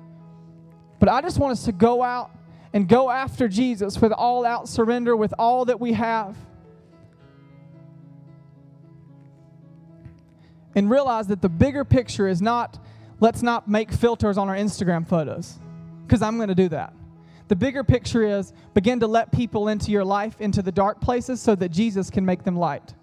But 0.99 1.09
I 1.09 1.21
just 1.21 1.39
want 1.39 1.53
us 1.53 1.65
to 1.65 1.73
go 1.73 2.03
out 2.03 2.31
and 2.73 2.89
go 2.89 3.11
after 3.11 3.49
Jesus 3.49 4.01
with 4.01 4.13
all 4.13 4.45
out 4.45 4.69
surrender, 4.69 5.17
with 5.17 5.33
all 5.39 5.65
that 5.65 5.81
we 5.81 5.93
have. 5.93 6.37
And 10.75 10.91
realize 10.91 11.27
that 11.29 11.43
the 11.43 11.49
bigger 11.49 11.85
picture 11.85 12.29
is 12.29 12.41
not 12.43 12.79
let's 13.21 13.41
not 13.41 13.69
make 13.69 13.93
filters 13.93 14.37
on 14.37 14.49
our 14.49 14.57
Instagram 14.57 15.07
photos, 15.07 15.59
because 16.05 16.23
I'm 16.23 16.37
going 16.37 16.49
to 16.49 16.57
do 16.57 16.69
that. 16.71 16.93
The 17.47 17.57
bigger 17.57 17.85
picture 17.85 18.23
is 18.25 18.53
begin 18.75 18.99
to 19.01 19.07
let 19.07 19.31
people 19.31 19.69
into 19.69 19.93
your 19.93 20.05
life, 20.05 20.41
into 20.41 20.61
the 20.61 20.73
dark 20.73 21.01
places, 21.01 21.41
so 21.41 21.55
that 21.55 21.69
Jesus 21.69 22.11
can 22.11 22.27
make 22.27 22.43
them 22.43 22.57
light. 22.57 22.95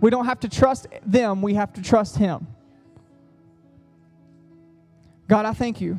We 0.00 0.10
don't 0.10 0.24
have 0.24 0.40
to 0.40 0.48
trust 0.48 0.86
them, 1.04 1.42
we 1.42 1.54
have 1.54 1.72
to 1.74 1.82
trust 1.82 2.16
Him. 2.16 2.46
God, 5.28 5.44
I 5.44 5.52
thank 5.52 5.80
you. 5.80 5.98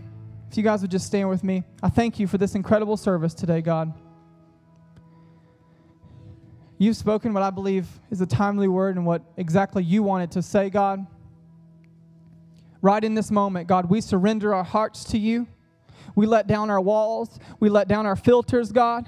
If 0.50 0.58
you 0.58 0.64
guys 0.64 0.82
would 0.82 0.92
just 0.92 1.06
stand 1.06 1.30
with 1.30 1.44
me, 1.44 1.64
I 1.82 1.90
thank 1.90 2.20
you 2.20 2.28
for 2.28 2.38
this 2.38 2.56
incredible 2.56 2.98
service 2.98 3.34
today, 3.34 3.62
God. 3.62 3.94
You've 6.82 6.98
spoken 6.98 7.32
what 7.32 7.44
I 7.44 7.52
believe 7.52 7.88
is 8.10 8.22
a 8.22 8.26
timely 8.26 8.68
word 8.68 8.96
and 8.96 9.06
what 9.06 9.22
exactly 9.38 9.84
you 9.84 10.02
wanted 10.02 10.32
to 10.32 10.42
say, 10.42 10.72
God. 10.72 11.06
Right 12.82 13.04
in 13.04 13.14
this 13.14 13.30
moment, 13.30 13.68
God, 13.68 13.88
we 13.88 14.02
surrender 14.02 14.56
our 14.56 14.64
hearts 14.64 15.04
to 15.12 15.20
you. 15.20 15.46
We 16.16 16.26
let 16.26 16.48
down 16.48 16.72
our 16.72 16.82
walls. 16.82 17.38
We 17.60 17.70
let 17.70 17.88
down 17.88 18.08
our 18.08 18.16
filters, 18.16 18.72
God. 18.72 19.08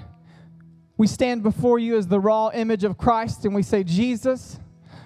We 0.96 1.08
stand 1.08 1.42
before 1.42 1.80
you 1.80 1.96
as 1.96 2.06
the 2.06 2.20
raw 2.20 2.50
image 2.54 2.84
of 2.84 2.96
Christ 2.96 3.44
and 3.44 3.52
we 3.52 3.64
say, 3.64 3.82
Jesus, 3.82 4.60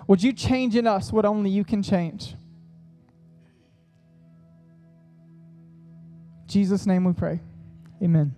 would 0.07 0.22
you 0.22 0.35
change 0.35 0.76
in 0.76 0.87
us 0.87 1.11
what 1.11 1.24
only 1.24 1.48
you 1.48 1.64
can 1.64 1.83
change? 1.83 2.35
Jesus' 6.46 6.85
name 6.85 7.04
we 7.04 7.14
pray. 7.14 7.40
Amen. 8.02 8.35